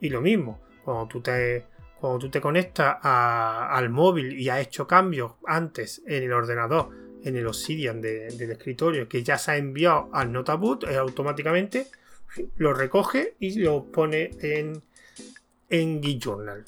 Y 0.00 0.10
lo 0.10 0.20
mismo, 0.20 0.60
cuando 0.84 1.08
tú 1.08 1.22
te 1.22 1.64
cuando 2.00 2.18
tú 2.18 2.30
te 2.30 2.40
conectas 2.40 2.98
al 3.02 3.88
móvil 3.90 4.38
y 4.38 4.48
has 4.48 4.60
hecho 4.60 4.86
cambios 4.86 5.32
antes 5.46 6.02
en 6.06 6.22
el 6.22 6.32
ordenador, 6.32 6.90
en 7.22 7.36
el 7.36 7.46
Obsidian 7.46 8.00
del 8.00 8.50
escritorio, 8.50 9.08
que 9.08 9.22
ya 9.22 9.38
se 9.38 9.52
ha 9.52 9.56
enviado 9.56 10.10
al 10.12 10.30
Notaboot, 10.30 10.84
automáticamente 10.84 11.86
lo 12.56 12.74
recoge 12.74 13.34
y 13.38 13.58
lo 13.60 13.84
pone 13.84 14.30
en, 14.40 14.82
en 15.70 16.02
Git 16.02 16.22
Journal. 16.22 16.64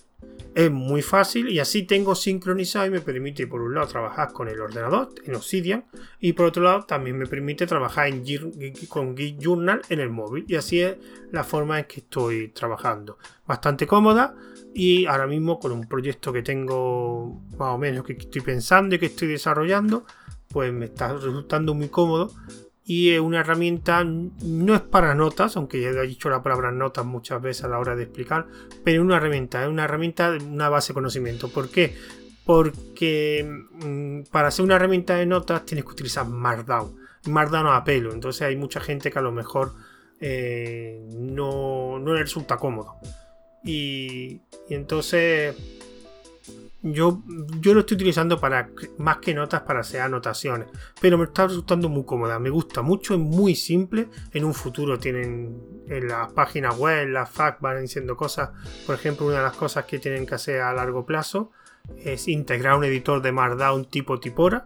Es 0.54 0.70
muy 0.70 1.02
fácil 1.02 1.50
y 1.50 1.58
así 1.58 1.82
tengo 1.82 2.14
sincronizado 2.14 2.86
y 2.86 2.90
me 2.90 3.00
permite 3.00 3.46
por 3.46 3.60
un 3.60 3.74
lado 3.74 3.86
trabajar 3.88 4.32
con 4.32 4.48
el 4.48 4.58
ordenador 4.58 5.10
en 5.24 5.34
Obsidian 5.34 5.84
y 6.18 6.32
por 6.32 6.46
otro 6.46 6.62
lado 6.62 6.84
también 6.84 7.18
me 7.18 7.26
permite 7.26 7.66
trabajar 7.66 8.08
en 8.08 8.24
con 8.88 9.14
Git 9.14 9.38
Journal 9.38 9.82
en 9.90 10.00
el 10.00 10.08
móvil 10.08 10.46
y 10.48 10.54
así 10.54 10.80
es 10.80 10.96
la 11.30 11.44
forma 11.44 11.78
en 11.78 11.84
que 11.84 12.00
estoy 12.00 12.48
trabajando. 12.48 13.18
Bastante 13.46 13.86
cómoda 13.86 14.34
y 14.78 15.06
ahora 15.06 15.26
mismo 15.26 15.58
con 15.58 15.72
un 15.72 15.88
proyecto 15.88 16.34
que 16.34 16.42
tengo 16.42 17.40
más 17.52 17.70
o 17.70 17.78
menos 17.78 18.04
que 18.04 18.12
estoy 18.12 18.42
pensando 18.42 18.94
y 18.94 18.98
que 18.98 19.06
estoy 19.06 19.26
desarrollando, 19.26 20.04
pues 20.48 20.70
me 20.70 20.84
está 20.84 21.14
resultando 21.14 21.72
muy 21.72 21.88
cómodo 21.88 22.30
y 22.84 23.08
es 23.12 23.20
una 23.20 23.40
herramienta, 23.40 24.04
no 24.04 24.74
es 24.74 24.82
para 24.82 25.14
notas, 25.14 25.56
aunque 25.56 25.80
ya 25.80 25.88
he 25.88 26.06
dicho 26.06 26.28
la 26.28 26.42
palabra 26.42 26.72
notas 26.72 27.06
muchas 27.06 27.40
veces 27.40 27.64
a 27.64 27.68
la 27.68 27.78
hora 27.78 27.96
de 27.96 28.02
explicar, 28.02 28.48
pero 28.84 29.00
es 29.00 29.06
una 29.06 29.16
herramienta, 29.16 29.62
es 29.62 29.68
una 29.70 29.84
herramienta, 29.84 30.36
una 30.46 30.68
base 30.68 30.88
de 30.88 30.94
conocimiento. 30.94 31.48
¿Por 31.48 31.70
qué? 31.70 31.96
Porque 32.44 33.48
mm, 33.82 34.30
para 34.30 34.48
hacer 34.48 34.62
una 34.62 34.76
herramienta 34.76 35.14
de 35.14 35.24
notas 35.24 35.64
tienes 35.64 35.86
que 35.86 35.92
utilizar 35.92 36.28
Markdown. 36.28 36.96
Markdown 37.30 37.66
a 37.68 37.82
pelo, 37.82 38.12
entonces 38.12 38.42
hay 38.42 38.56
mucha 38.56 38.80
gente 38.80 39.10
que 39.10 39.18
a 39.18 39.22
lo 39.22 39.32
mejor 39.32 39.72
eh, 40.20 41.02
no, 41.14 41.98
no 41.98 42.12
le 42.12 42.20
resulta 42.20 42.58
cómodo. 42.58 42.96
Y, 43.66 44.40
entonces 44.70 45.56
yo, 46.82 47.22
yo 47.60 47.74
lo 47.74 47.80
estoy 47.80 47.96
utilizando 47.96 48.40
para 48.40 48.70
más 48.96 49.18
que 49.18 49.34
notas 49.34 49.62
para 49.62 49.80
hacer 49.80 50.00
anotaciones. 50.00 50.68
Pero 51.00 51.18
me 51.18 51.24
está 51.24 51.48
resultando 51.48 51.88
muy 51.88 52.04
cómoda. 52.04 52.38
Me 52.38 52.48
gusta 52.48 52.82
mucho, 52.82 53.14
es 53.14 53.20
muy 53.20 53.56
simple. 53.56 54.08
En 54.32 54.44
un 54.44 54.54
futuro 54.54 54.98
tienen 54.98 55.60
en 55.88 56.08
las 56.08 56.32
páginas 56.32 56.78
web, 56.78 57.02
en 57.02 57.12
las 57.12 57.28
FAQ 57.30 57.60
van 57.60 57.82
diciendo 57.82 58.16
cosas. 58.16 58.50
Por 58.86 58.94
ejemplo, 58.94 59.26
una 59.26 59.38
de 59.38 59.42
las 59.42 59.56
cosas 59.56 59.84
que 59.84 59.98
tienen 59.98 60.26
que 60.26 60.36
hacer 60.36 60.60
a 60.60 60.72
largo 60.72 61.04
plazo 61.04 61.50
es 61.98 62.28
integrar 62.28 62.76
un 62.76 62.84
editor 62.84 63.20
de 63.20 63.32
Markdown 63.32 63.86
tipo 63.86 64.20
Tipora. 64.20 64.64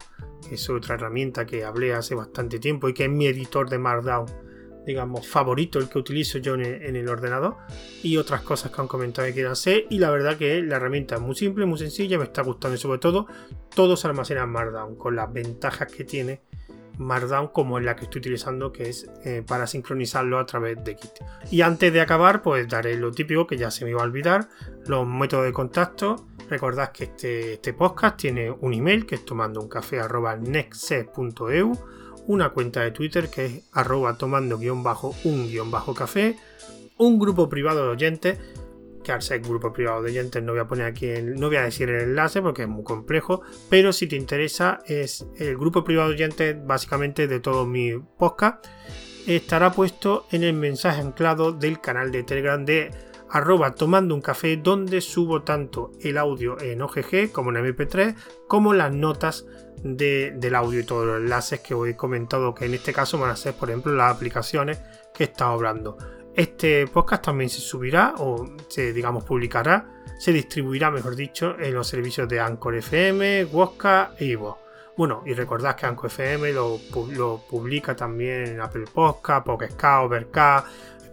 Es 0.51 0.69
otra 0.69 0.97
herramienta 0.97 1.47
que 1.47 1.65
hablé 1.65 1.95
hace 1.95 2.15
bastante 2.15 2.59
tiempo 2.59 2.89
y 2.89 2.95
que 2.95 3.05
es 3.05 3.11
mi 3.11 3.27
editor 3.27 3.69
de 3.69 3.79
Markdown 3.79 4.50
digamos, 4.87 5.29
favorito, 5.29 5.79
el 5.79 5.89
que 5.89 5.99
utilizo 5.99 6.39
yo 6.39 6.55
en 6.55 6.97
el, 6.97 7.09
ordenador, 7.09 7.57
y 8.03 8.17
otras 8.17 8.43
cosas 8.43 8.73
que 8.73 8.81
han 8.81 8.89
comentado 8.89 9.27
que 9.29 9.35
quieran 9.35 9.53
hacer. 9.53 9.85
Y 9.91 9.99
la 9.99 10.11
verdad 10.11 10.37
que 10.37 10.63
la 10.63 10.77
herramienta 10.77 11.17
es 11.17 11.21
muy 11.21 11.35
simple, 11.35 11.67
muy 11.67 11.79
sencilla, 11.79 12.19
me 12.19 12.25
está 12.25 12.43
gustando 12.43 12.77
y 12.77 12.79
sobre 12.79 12.99
todo 12.99 13.27
todos 13.75 14.05
almacenan 14.05 14.51
Markdown 14.51 14.97
con 14.97 15.17
las 15.17 15.33
ventajas 15.33 15.91
que 15.93 16.05
tiene 16.05 16.41
Markdown 17.01 17.49
como 17.49 17.79
es 17.79 17.85
la 17.85 17.97
que 17.97 18.05
estoy 18.05 18.21
utilizando 18.21 18.73
que 18.73 18.89
es 18.89 19.11
eh, 19.25 19.43
para 19.47 19.67
sincronizarlo 19.67 20.39
a 20.39 20.47
través 20.47 20.83
de 20.85 20.95
Git. 20.95 21.13
Y 21.51 21.63
antes 21.63 21.93
de 21.93 22.01
acabar 22.01 22.43
pues 22.43 22.69
daré 22.69 22.97
lo 22.97 23.11
típico 23.11 23.47
que 23.47 23.57
ya 23.57 23.71
se 23.71 23.85
me 23.85 23.91
iba 23.91 24.03
a 24.03 24.05
olvidar, 24.05 24.49
los 24.87 25.07
métodos 25.07 25.47
de 25.47 25.53
contacto. 25.53 26.27
Recordad 26.49 26.93
que 26.93 27.05
este, 27.05 27.55
este 27.55 27.73
podcast 27.73 28.17
tiene 28.17 28.51
un 28.51 28.75
email 28.75 29.07
que 29.07 29.17
es 29.17 29.25
tomando 29.25 29.61
un 29.61 29.69
café 29.69 30.01
una 32.31 32.51
cuenta 32.51 32.83
de 32.83 32.93
Twitter 32.93 33.29
que 33.29 33.47
es 33.47 33.63
arroba 33.73 34.17
tomando 34.17 34.57
guion 34.57 34.85
bajo 34.85 35.15
un 36.97 37.19
grupo 37.19 37.49
privado 37.49 37.83
de 37.83 37.89
oyentes, 37.89 38.39
que 39.03 39.11
al 39.11 39.21
ser 39.21 39.41
grupo 39.41 39.73
privado 39.73 40.03
de 40.03 40.13
oyentes 40.13 40.41
no 40.41 40.53
voy 40.53 40.61
a 40.61 40.69
poner 40.69 40.87
aquí, 40.87 41.09
no 41.23 41.49
voy 41.49 41.57
a 41.57 41.63
decir 41.63 41.89
el 41.89 42.03
enlace 42.03 42.41
porque 42.41 42.63
es 42.63 42.69
muy 42.69 42.85
complejo, 42.85 43.43
pero 43.69 43.93
si 43.93 44.07
te 44.07 44.15
interesa 44.15 44.81
es 44.87 45.27
el 45.39 45.57
grupo 45.57 45.83
privado 45.83 46.11
de 46.11 46.15
oyentes 46.15 46.57
básicamente 46.65 47.27
de 47.27 47.41
todos 47.41 47.67
mis 47.67 47.97
podcasts, 48.17 48.69
estará 49.27 49.73
puesto 49.73 50.27
en 50.31 50.45
el 50.45 50.53
mensaje 50.53 51.01
anclado 51.01 51.53
del 51.53 51.81
canal 51.81 52.13
de 52.13 52.23
Telegram 52.23 52.65
de 52.65 52.91
arroba 53.29 53.75
tomando 53.75 54.15
un 54.15 54.21
café 54.21 54.57
donde 54.57 55.01
subo 55.01 55.43
tanto 55.43 55.93
el 56.01 56.17
audio 56.17 56.61
en 56.61 56.83
OGG 56.83 57.33
como 57.33 57.51
en 57.51 57.57
MP3 57.57 58.15
como 58.47 58.73
las 58.73 58.93
notas 58.93 59.47
del 59.83 60.55
audio 60.55 60.81
y 60.81 60.85
todos 60.85 61.07
los 61.07 61.21
enlaces 61.21 61.61
que 61.61 61.75
hoy 61.75 61.91
he 61.91 61.97
comentado 61.97 62.55
que 62.55 62.67
en 62.67 62.75
este 62.75 62.93
caso 62.93 63.19
van 63.19 63.31
a 63.31 63.37
ser 63.37 63.55
por 63.55 63.71
ejemplo 63.71 63.95
las 63.95 64.15
aplicaciones 64.15 64.81
que 65.15 65.25
he 65.25 65.27
estado 65.27 65.53
hablando. 65.53 65.97
Este 66.35 66.87
podcast 66.87 67.25
también 67.25 67.51
se 67.51 67.61
subirá 67.61 68.15
o 68.19 68.47
se 68.69 68.93
digamos 68.93 69.25
publicará, 69.25 70.05
se 70.19 70.33
distribuirá 70.33 70.91
mejor 70.91 71.17
dicho 71.17 71.57
en 71.59 71.75
los 71.75 71.89
servicios 71.89 72.29
de 72.29 72.41
Anchor 72.41 72.77
FM, 72.77 73.47
Wosca 73.47 74.13
e 74.19 74.27
Ivo. 74.27 74.59
Bueno, 74.97 75.23
y 75.25 75.33
recordad 75.33 75.77
que 75.77 75.87
Anchor 75.87 76.07
FM 76.07 76.53
lo, 76.53 76.79
publica 77.49 77.97
también 77.97 78.47
en 78.47 78.61
Apple 78.61 78.85
Podcast, 78.93 79.47
Pocket 79.47 79.71
Overcast, 79.83 80.67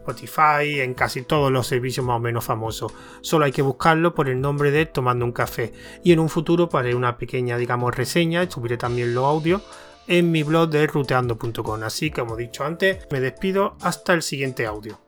Spotify, 0.08 0.80
en 0.80 0.93
casi 0.93 1.24
todos 1.24 1.52
los 1.52 1.67
servicios 1.67 2.06
más 2.06 2.17
o 2.17 2.20
menos 2.20 2.46
famosos. 2.46 2.93
Solo 3.22 3.46
hay 3.46 3.52
que 3.52 3.62
buscarlo 3.62 4.15
por 4.15 4.30
el 4.30 4.39
nombre 4.39 4.72
de 4.72 4.86
Tomando 4.86 5.26
un 5.26 5.32
Café. 5.32 5.74
Y 6.04 6.13
en 6.13 6.20
un 6.20 6.30
futuro 6.30 6.70
haré 6.74 6.96
una 6.96 7.17
pequeña, 7.17 7.58
digamos, 7.58 7.96
reseña 7.96 8.43
y 8.43 8.52
subiré 8.52 8.78
también 8.78 9.13
los 9.13 9.26
audios 9.26 9.62
en 10.08 10.32
mi 10.32 10.43
blog 10.43 10.70
de 10.70 10.88
ruteando.com. 10.88 11.84
Así 11.84 12.10
que, 12.12 12.22
como 12.22 12.38
he 12.38 12.43
dicho 12.43 12.63
antes, 12.63 13.06
me 13.12 13.20
despido 13.20 13.76
hasta 13.82 14.13
el 14.13 14.22
siguiente 14.22 14.65
audio. 14.65 15.00